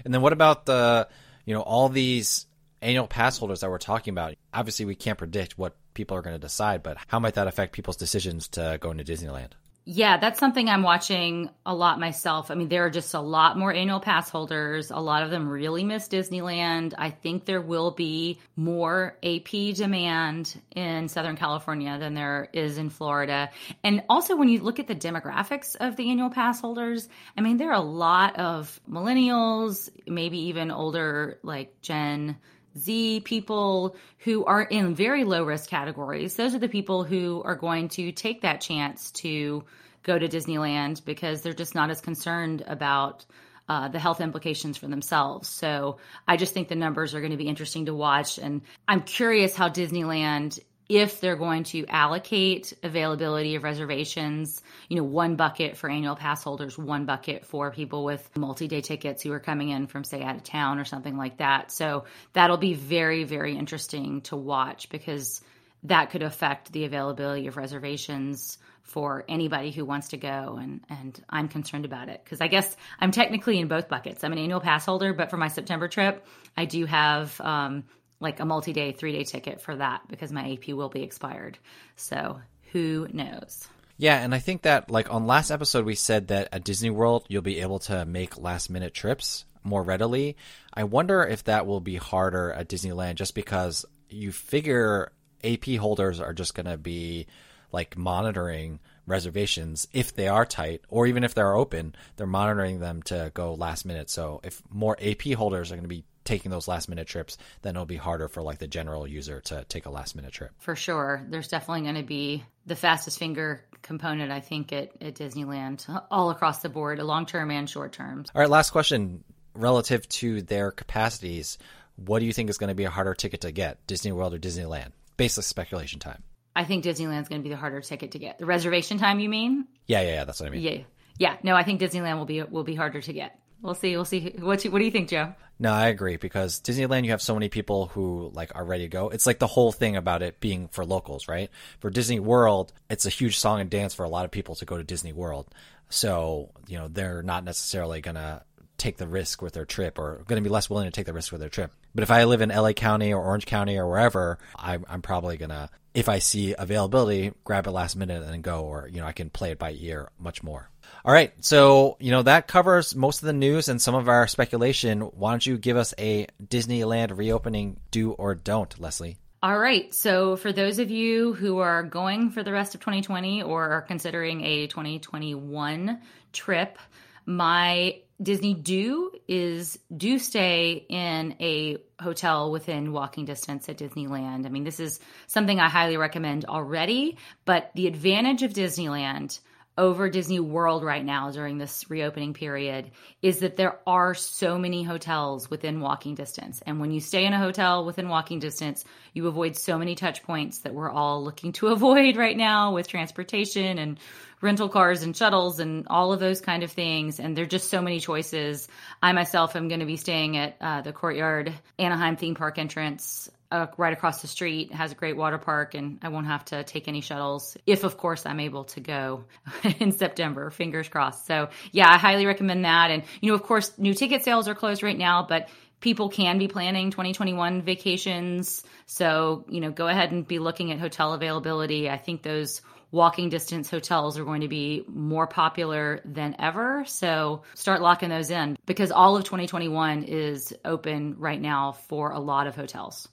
And 0.04 0.12
then 0.12 0.20
what 0.20 0.32
about 0.32 0.66
the, 0.66 1.08
you 1.44 1.54
know, 1.54 1.60
all 1.60 1.88
these 1.88 2.46
annual 2.82 3.06
pass 3.06 3.38
holders 3.38 3.60
that 3.60 3.70
we're 3.70 3.78
talking 3.78 4.12
about? 4.12 4.34
Obviously, 4.52 4.86
we 4.86 4.96
can't 4.96 5.18
predict 5.18 5.58
what 5.58 5.76
people 5.94 6.16
are 6.16 6.22
going 6.22 6.34
to 6.34 6.40
decide, 6.40 6.82
but 6.82 6.96
how 7.06 7.18
might 7.18 7.34
that 7.34 7.46
affect 7.46 7.72
people's 7.72 7.96
decisions 7.96 8.48
to 8.48 8.78
go 8.80 8.90
into 8.90 9.04
Disneyland? 9.04 9.52
Yeah, 9.86 10.18
that's 10.18 10.38
something 10.38 10.68
I'm 10.68 10.82
watching 10.82 11.48
a 11.64 11.74
lot 11.74 11.98
myself. 11.98 12.50
I 12.50 12.54
mean, 12.54 12.68
there 12.68 12.84
are 12.84 12.90
just 12.90 13.14
a 13.14 13.20
lot 13.20 13.58
more 13.58 13.72
annual 13.72 13.98
pass 13.98 14.28
holders. 14.28 14.90
A 14.90 15.00
lot 15.00 15.22
of 15.22 15.30
them 15.30 15.48
really 15.48 15.84
miss 15.84 16.06
Disneyland. 16.06 16.92
I 16.98 17.10
think 17.10 17.46
there 17.46 17.62
will 17.62 17.90
be 17.90 18.38
more 18.56 19.16
AP 19.22 19.74
demand 19.74 20.60
in 20.76 21.08
Southern 21.08 21.36
California 21.36 21.98
than 21.98 22.12
there 22.14 22.48
is 22.52 22.76
in 22.76 22.90
Florida. 22.90 23.50
And 23.82 24.04
also, 24.08 24.36
when 24.36 24.50
you 24.50 24.60
look 24.60 24.78
at 24.78 24.86
the 24.86 24.94
demographics 24.94 25.76
of 25.76 25.96
the 25.96 26.10
annual 26.10 26.30
pass 26.30 26.60
holders, 26.60 27.08
I 27.36 27.40
mean, 27.40 27.56
there 27.56 27.70
are 27.70 27.74
a 27.74 27.80
lot 27.80 28.38
of 28.38 28.78
millennials, 28.88 29.88
maybe 30.06 30.38
even 30.48 30.70
older, 30.70 31.38
like 31.42 31.80
Gen 31.80 32.36
Z 32.78 33.20
people 33.24 33.96
who 34.18 34.44
are 34.44 34.62
in 34.62 34.94
very 34.94 35.24
low 35.24 35.44
risk 35.44 35.68
categories. 35.68 36.36
Those 36.36 36.54
are 36.54 36.58
the 36.58 36.68
people 36.68 37.04
who 37.04 37.42
are 37.44 37.56
going 37.56 37.88
to 37.90 38.12
take 38.12 38.42
that 38.42 38.60
chance 38.60 39.10
to 39.12 39.64
go 40.02 40.18
to 40.18 40.28
Disneyland 40.28 41.04
because 41.04 41.42
they're 41.42 41.52
just 41.52 41.74
not 41.74 41.90
as 41.90 42.00
concerned 42.00 42.64
about 42.66 43.26
uh, 43.68 43.88
the 43.88 44.00
health 44.00 44.20
implications 44.20 44.76
for 44.76 44.88
themselves. 44.88 45.48
So 45.48 45.98
I 46.26 46.36
just 46.36 46.52
think 46.52 46.68
the 46.68 46.74
numbers 46.74 47.14
are 47.14 47.20
going 47.20 47.30
to 47.30 47.36
be 47.36 47.46
interesting 47.46 47.86
to 47.86 47.94
watch. 47.94 48.38
And 48.38 48.62
I'm 48.88 49.02
curious 49.02 49.54
how 49.54 49.68
Disneyland 49.68 50.58
if 50.90 51.20
they're 51.20 51.36
going 51.36 51.62
to 51.62 51.86
allocate 51.86 52.72
availability 52.82 53.54
of 53.54 53.62
reservations, 53.62 54.60
you 54.88 54.96
know, 54.96 55.04
one 55.04 55.36
bucket 55.36 55.76
for 55.76 55.88
annual 55.88 56.16
pass 56.16 56.42
holders, 56.42 56.76
one 56.76 57.06
bucket 57.06 57.46
for 57.46 57.70
people 57.70 58.02
with 58.04 58.28
multi 58.36 58.66
day 58.66 58.80
tickets 58.80 59.22
who 59.22 59.30
are 59.30 59.38
coming 59.38 59.68
in 59.68 59.86
from, 59.86 60.02
say, 60.02 60.20
out 60.20 60.34
of 60.34 60.42
town 60.42 60.80
or 60.80 60.84
something 60.84 61.16
like 61.16 61.36
that. 61.36 61.70
So 61.70 62.06
that'll 62.32 62.56
be 62.56 62.74
very, 62.74 63.22
very 63.22 63.56
interesting 63.56 64.22
to 64.22 64.36
watch 64.36 64.88
because 64.90 65.40
that 65.84 66.10
could 66.10 66.24
affect 66.24 66.72
the 66.72 66.84
availability 66.84 67.46
of 67.46 67.56
reservations 67.56 68.58
for 68.82 69.24
anybody 69.28 69.70
who 69.70 69.84
wants 69.84 70.08
to 70.08 70.16
go 70.16 70.58
and 70.60 70.80
and 70.90 71.24
I'm 71.30 71.46
concerned 71.46 71.84
about 71.84 72.08
it 72.08 72.20
because 72.24 72.40
I 72.40 72.48
guess 72.48 72.76
I'm 72.98 73.12
technically 73.12 73.60
in 73.60 73.68
both 73.68 73.88
buckets. 73.88 74.24
I'm 74.24 74.32
an 74.32 74.38
annual 74.38 74.58
pass 74.58 74.84
holder, 74.84 75.14
but 75.14 75.30
for 75.30 75.36
my 75.36 75.46
September 75.46 75.86
trip, 75.86 76.26
I 76.56 76.64
do 76.64 76.84
have 76.86 77.40
um, 77.40 77.84
like 78.20 78.40
a 78.40 78.44
multi 78.44 78.72
day, 78.72 78.92
three 78.92 79.12
day 79.12 79.24
ticket 79.24 79.60
for 79.60 79.76
that 79.76 80.02
because 80.08 80.30
my 80.30 80.52
AP 80.52 80.68
will 80.68 80.88
be 80.88 81.02
expired. 81.02 81.58
So 81.96 82.40
who 82.72 83.08
knows? 83.12 83.66
Yeah, 83.96 84.16
and 84.22 84.34
I 84.34 84.38
think 84.38 84.62
that 84.62 84.90
like 84.90 85.12
on 85.12 85.26
last 85.26 85.50
episode 85.50 85.84
we 85.84 85.94
said 85.94 86.28
that 86.28 86.48
at 86.52 86.64
Disney 86.64 86.90
World 86.90 87.24
you'll 87.28 87.42
be 87.42 87.60
able 87.60 87.80
to 87.80 88.04
make 88.04 88.38
last 88.38 88.70
minute 88.70 88.94
trips 88.94 89.44
more 89.62 89.82
readily. 89.82 90.36
I 90.72 90.84
wonder 90.84 91.22
if 91.22 91.44
that 91.44 91.66
will 91.66 91.80
be 91.80 91.96
harder 91.96 92.52
at 92.52 92.68
Disneyland 92.68 93.16
just 93.16 93.34
because 93.34 93.84
you 94.08 94.32
figure 94.32 95.12
AP 95.44 95.76
holders 95.76 96.20
are 96.20 96.32
just 96.32 96.54
going 96.54 96.66
to 96.66 96.78
be 96.78 97.26
like 97.72 97.96
monitoring 97.96 98.80
reservations 99.06 99.86
if 99.92 100.14
they 100.14 100.28
are 100.28 100.46
tight 100.46 100.82
or 100.88 101.06
even 101.06 101.24
if 101.24 101.34
they're 101.34 101.54
open, 101.54 101.94
they're 102.16 102.26
monitoring 102.26 102.80
them 102.80 103.02
to 103.02 103.30
go 103.34 103.54
last 103.54 103.84
minute. 103.84 104.10
So 104.10 104.40
if 104.44 104.62
more 104.70 104.96
AP 105.00 105.32
holders 105.32 105.70
are 105.70 105.74
going 105.74 105.84
to 105.84 105.88
be 105.88 106.04
taking 106.30 106.52
those 106.52 106.68
last 106.68 106.88
minute 106.88 107.08
trips, 107.08 107.36
then 107.62 107.74
it'll 107.74 107.86
be 107.86 107.96
harder 107.96 108.28
for 108.28 108.40
like 108.40 108.58
the 108.58 108.68
general 108.68 109.04
user 109.04 109.40
to 109.40 109.64
take 109.64 109.86
a 109.86 109.90
last 109.90 110.14
minute 110.14 110.32
trip. 110.32 110.52
For 110.58 110.76
sure. 110.76 111.26
There's 111.28 111.48
definitely 111.48 111.82
going 111.82 111.96
to 111.96 112.04
be 112.04 112.44
the 112.66 112.76
fastest 112.76 113.18
finger 113.18 113.64
component, 113.82 114.30
I 114.30 114.38
think, 114.38 114.72
at, 114.72 114.92
at 115.02 115.14
Disneyland 115.16 115.84
all 116.08 116.30
across 116.30 116.62
the 116.62 116.68
board, 116.68 117.00
long 117.00 117.26
term 117.26 117.50
and 117.50 117.68
short 117.68 117.92
term. 117.92 118.24
All 118.32 118.40
right, 118.40 118.48
last 118.48 118.70
question. 118.70 119.24
Relative 119.54 120.08
to 120.08 120.42
their 120.42 120.70
capacities, 120.70 121.58
what 121.96 122.20
do 122.20 122.26
you 122.26 122.32
think 122.32 122.48
is 122.48 122.58
going 122.58 122.68
to 122.68 122.74
be 122.76 122.84
a 122.84 122.90
harder 122.90 123.14
ticket 123.14 123.40
to 123.40 123.50
get, 123.50 123.84
Disney 123.88 124.12
World 124.12 124.32
or 124.32 124.38
Disneyland? 124.38 124.92
Baseless 125.16 125.48
speculation 125.48 125.98
time. 125.98 126.22
I 126.54 126.64
think 126.64 126.84
Disneyland's 126.84 127.28
going 127.28 127.40
to 127.40 127.42
be 127.42 127.48
the 127.48 127.56
harder 127.56 127.80
ticket 127.80 128.12
to 128.12 128.20
get. 128.20 128.38
The 128.38 128.46
reservation 128.46 128.98
time, 128.98 129.18
you 129.18 129.28
mean? 129.28 129.66
Yeah, 129.86 130.02
yeah, 130.02 130.12
yeah. 130.12 130.24
That's 130.24 130.38
what 130.38 130.46
I 130.46 130.50
mean. 130.50 130.62
Yeah, 130.62 130.78
yeah. 131.18 131.36
No, 131.42 131.56
I 131.56 131.64
think 131.64 131.80
Disneyland 131.80 132.18
will 132.18 132.24
be 132.24 132.42
will 132.42 132.64
be 132.64 132.76
harder 132.76 133.00
to 133.00 133.12
get. 133.12 133.36
We'll 133.62 133.74
see. 133.74 133.94
We'll 133.94 134.04
see. 134.04 134.34
What 134.38 134.62
what 134.64 134.78
do 134.78 134.84
you 134.84 134.90
think, 134.90 135.08
Joe? 135.08 135.34
No, 135.58 135.72
I 135.72 135.88
agree 135.88 136.16
because 136.16 136.60
Disneyland, 136.60 137.04
you 137.04 137.10
have 137.10 137.20
so 137.20 137.34
many 137.34 137.50
people 137.50 137.88
who 137.88 138.30
like 138.32 138.52
are 138.54 138.64
ready 138.64 138.84
to 138.84 138.88
go. 138.88 139.10
It's 139.10 139.26
like 139.26 139.38
the 139.38 139.46
whole 139.46 139.72
thing 139.72 139.94
about 139.94 140.22
it 140.22 140.40
being 140.40 140.68
for 140.68 140.86
locals, 140.86 141.28
right? 141.28 141.50
For 141.80 141.90
Disney 141.90 142.18
World, 142.18 142.72
it's 142.88 143.04
a 143.04 143.10
huge 143.10 143.38
song 143.38 143.60
and 143.60 143.68
dance 143.68 143.92
for 143.92 144.04
a 144.04 144.08
lot 144.08 144.24
of 144.24 144.30
people 144.30 144.54
to 144.56 144.64
go 144.64 144.78
to 144.78 144.84
Disney 144.84 145.12
World. 145.12 145.48
So 145.90 146.50
you 146.66 146.78
know 146.78 146.88
they're 146.88 147.22
not 147.22 147.44
necessarily 147.44 148.00
gonna 148.00 148.42
take 148.80 148.96
the 148.96 149.06
risk 149.06 149.42
with 149.42 149.52
their 149.52 149.64
trip 149.64 149.98
or 149.98 150.22
going 150.26 150.42
to 150.42 150.48
be 150.48 150.52
less 150.52 150.70
willing 150.70 150.86
to 150.86 150.90
take 150.90 151.06
the 151.06 151.12
risk 151.12 151.32
with 151.32 151.40
their 151.40 151.50
trip. 151.50 151.72
But 151.94 152.02
if 152.02 152.10
I 152.10 152.24
live 152.24 152.40
in 152.40 152.48
LA 152.48 152.72
County 152.72 153.12
or 153.12 153.22
Orange 153.22 153.46
County 153.46 153.76
or 153.76 153.88
wherever, 153.88 154.38
I'm, 154.56 154.84
I'm 154.88 155.02
probably 155.02 155.36
going 155.36 155.50
to, 155.50 155.68
if 155.94 156.08
I 156.08 156.18
see 156.18 156.54
availability, 156.58 157.32
grab 157.44 157.66
it 157.66 157.72
last 157.72 157.96
minute 157.96 158.22
and 158.22 158.42
go, 158.42 158.64
or, 158.64 158.88
you 158.88 159.00
know, 159.00 159.06
I 159.06 159.12
can 159.12 159.30
play 159.30 159.50
it 159.50 159.58
by 159.58 159.72
ear 159.72 160.10
much 160.18 160.42
more. 160.42 160.70
All 161.04 161.12
right. 161.12 161.32
So, 161.44 161.96
you 162.00 162.10
know, 162.10 162.22
that 162.22 162.48
covers 162.48 162.94
most 162.94 163.22
of 163.22 163.26
the 163.26 163.32
news 163.32 163.68
and 163.68 163.80
some 163.80 163.94
of 163.94 164.08
our 164.08 164.26
speculation. 164.26 165.00
Why 165.00 165.32
don't 165.32 165.46
you 165.46 165.58
give 165.58 165.76
us 165.76 165.94
a 165.98 166.26
Disneyland 166.42 167.16
reopening 167.16 167.80
do 167.90 168.12
or 168.12 168.34
don't, 168.34 168.78
Leslie? 168.80 169.18
All 169.42 169.58
right. 169.58 169.92
So, 169.94 170.36
for 170.36 170.52
those 170.52 170.78
of 170.78 170.90
you 170.90 171.32
who 171.32 171.58
are 171.58 171.82
going 171.82 172.30
for 172.30 172.42
the 172.42 172.52
rest 172.52 172.74
of 172.74 172.82
2020 172.82 173.42
or 173.42 173.70
are 173.70 173.82
considering 173.82 174.44
a 174.44 174.66
2021 174.66 176.00
trip, 176.32 176.78
my 177.24 178.00
Disney 178.22 178.54
do 178.54 179.12
is 179.28 179.78
do 179.96 180.18
stay 180.18 180.84
in 180.88 181.34
a 181.40 181.78
hotel 182.00 182.50
within 182.50 182.92
walking 182.92 183.24
distance 183.24 183.68
at 183.68 183.78
Disneyland. 183.78 184.44
I 184.46 184.50
mean, 184.50 184.64
this 184.64 184.80
is 184.80 185.00
something 185.26 185.58
I 185.58 185.68
highly 185.68 185.96
recommend 185.96 186.44
already, 186.44 187.16
but 187.44 187.70
the 187.74 187.86
advantage 187.86 188.42
of 188.42 188.52
Disneyland 188.52 189.40
over 189.78 190.10
Disney 190.10 190.40
World 190.40 190.84
right 190.84 191.04
now 191.04 191.30
during 191.30 191.58
this 191.58 191.88
reopening 191.88 192.34
period 192.34 192.90
is 193.22 193.38
that 193.38 193.56
there 193.56 193.78
are 193.86 194.14
so 194.14 194.58
many 194.58 194.82
hotels 194.82 195.50
within 195.50 195.80
walking 195.80 196.14
distance. 196.14 196.62
And 196.66 196.80
when 196.80 196.90
you 196.90 197.00
stay 197.00 197.24
in 197.24 197.32
a 197.32 197.38
hotel 197.38 197.84
within 197.84 198.08
walking 198.08 198.40
distance, 198.40 198.84
you 199.14 199.26
avoid 199.26 199.56
so 199.56 199.78
many 199.78 199.94
touch 199.94 200.22
points 200.22 200.58
that 200.60 200.74
we're 200.74 200.90
all 200.90 201.24
looking 201.24 201.52
to 201.52 201.68
avoid 201.72 202.16
right 202.16 202.36
now 202.36 202.74
with 202.74 202.88
transportation 202.88 203.78
and 203.78 203.98
rental 204.42 204.68
cars 204.68 205.02
and 205.02 205.16
shuttles 205.16 205.60
and 205.60 205.86
all 205.88 206.12
of 206.12 206.20
those 206.20 206.40
kind 206.40 206.62
of 206.62 206.72
things. 206.72 207.20
And 207.20 207.36
there 207.36 207.44
are 207.44 207.48
just 207.48 207.70
so 207.70 207.80
many 207.80 208.00
choices. 208.00 208.68
I 209.02 209.12
myself 209.12 209.56
am 209.56 209.68
going 209.68 209.80
to 209.80 209.86
be 209.86 209.96
staying 209.96 210.36
at 210.36 210.56
uh, 210.60 210.82
the 210.82 210.92
Courtyard 210.92 211.52
Anaheim 211.78 212.16
theme 212.16 212.34
park 212.34 212.58
entrance 212.58 213.30
uh, 213.50 213.66
right 213.76 213.92
across 213.92 214.22
the 214.22 214.28
street 214.28 214.72
has 214.72 214.92
a 214.92 214.94
great 214.94 215.16
water 215.16 215.38
park 215.38 215.74
and 215.74 215.98
I 216.02 216.08
won't 216.08 216.26
have 216.26 216.44
to 216.46 216.62
take 216.64 216.88
any 216.88 217.00
shuttles 217.00 217.56
if 217.66 217.84
of 217.84 217.96
course 217.96 218.24
I'm 218.26 218.40
able 218.40 218.64
to 218.64 218.80
go 218.80 219.24
in 219.80 219.92
September. 219.92 220.50
Fingers 220.50 220.88
crossed. 220.88 221.26
So 221.26 221.48
yeah 221.72 221.88
I 221.88 221.98
highly 221.98 222.26
recommend 222.26 222.64
that. 222.64 222.90
And 222.90 223.02
you 223.20 223.30
know 223.30 223.34
of 223.34 223.42
course 223.42 223.76
new 223.78 223.94
ticket 223.94 224.22
sales 224.24 224.48
are 224.48 224.54
closed 224.54 224.82
right 224.82 224.96
now 224.96 225.26
but 225.28 225.48
people 225.80 226.10
can 226.10 226.38
be 226.38 226.46
planning 226.46 226.90
2021 226.90 227.62
vacations. 227.62 228.62
So 228.86 229.44
you 229.48 229.60
know 229.60 229.70
go 229.70 229.88
ahead 229.88 230.12
and 230.12 230.26
be 230.26 230.38
looking 230.38 230.70
at 230.70 230.78
hotel 230.78 231.12
availability. 231.12 231.90
I 231.90 231.98
think 231.98 232.22
those 232.22 232.62
walking 232.92 233.28
distance 233.28 233.70
hotels 233.70 234.18
are 234.18 234.24
going 234.24 234.40
to 234.40 234.48
be 234.48 234.84
more 234.88 235.26
popular 235.26 236.00
than 236.04 236.36
ever. 236.38 236.84
So 236.86 237.42
start 237.54 237.80
locking 237.80 238.08
those 238.08 238.30
in 238.30 238.58
because 238.66 238.90
all 238.90 239.16
of 239.16 239.24
2021 239.24 240.04
is 240.04 240.52
open 240.64 241.16
right 241.18 241.40
now 241.40 241.72
for 241.72 242.10
a 242.10 242.18
lot 242.18 242.46
of 242.46 242.56
hotels. 242.56 243.08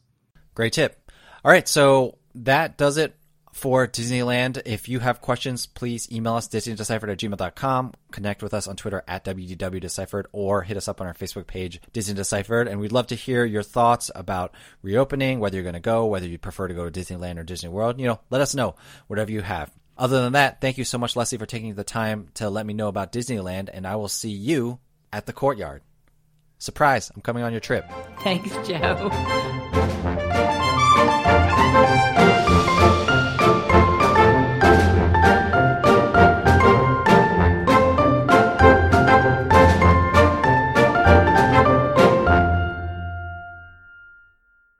Great 0.57 0.73
tip. 0.73 1.11
All 1.45 1.51
right, 1.51 1.67
so 1.67 2.17
that 2.33 2.79
does 2.79 2.97
it 2.97 3.15
for 3.53 3.87
Disneyland. 3.87 4.59
If 4.65 4.89
you 4.89 4.97
have 4.97 5.21
questions, 5.21 5.67
please 5.67 6.11
email 6.11 6.33
us 6.33 6.47
disneydeciphered 6.47 7.11
at 7.11 7.19
gmail.com. 7.19 7.93
Connect 8.11 8.41
with 8.41 8.55
us 8.55 8.67
on 8.67 8.75
Twitter 8.75 9.03
at 9.07 9.23
WDWDeciphered 9.23 10.23
or 10.31 10.63
hit 10.63 10.75
us 10.75 10.87
up 10.87 10.99
on 10.99 11.05
our 11.05 11.13
Facebook 11.13 11.45
page, 11.45 11.79
Disney 11.93 12.15
Deciphered. 12.15 12.67
And 12.67 12.79
we'd 12.79 12.91
love 12.91 13.05
to 13.07 13.15
hear 13.15 13.45
your 13.45 13.61
thoughts 13.61 14.09
about 14.15 14.55
reopening, 14.81 15.39
whether 15.39 15.55
you're 15.57 15.63
going 15.63 15.73
to 15.73 15.79
go, 15.79 16.07
whether 16.07 16.27
you 16.27 16.39
prefer 16.39 16.67
to 16.67 16.73
go 16.73 16.89
to 16.89 16.99
Disneyland 16.99 17.37
or 17.37 17.43
Disney 17.43 17.69
World. 17.69 17.99
You 17.99 18.07
know, 18.07 18.19
let 18.31 18.41
us 18.41 18.55
know, 18.55 18.73
whatever 19.05 19.31
you 19.31 19.41
have. 19.41 19.71
Other 19.95 20.23
than 20.23 20.33
that, 20.33 20.59
thank 20.59 20.79
you 20.79 20.85
so 20.85 20.97
much, 20.97 21.15
Leslie, 21.15 21.37
for 21.37 21.45
taking 21.45 21.75
the 21.75 21.83
time 21.83 22.29
to 22.33 22.49
let 22.49 22.65
me 22.65 22.73
know 22.73 22.87
about 22.87 23.11
Disneyland, 23.11 23.69
and 23.71 23.85
I 23.85 23.95
will 23.95 24.07
see 24.07 24.31
you 24.31 24.79
at 25.13 25.27
the 25.27 25.33
courtyard. 25.33 25.83
Surprise, 26.57 27.11
I'm 27.15 27.21
coming 27.21 27.43
on 27.43 27.51
your 27.51 27.61
trip. 27.61 27.85
Thanks, 28.21 28.49
Joe 28.67 29.09
thank 31.85 32.17
you 32.21 32.26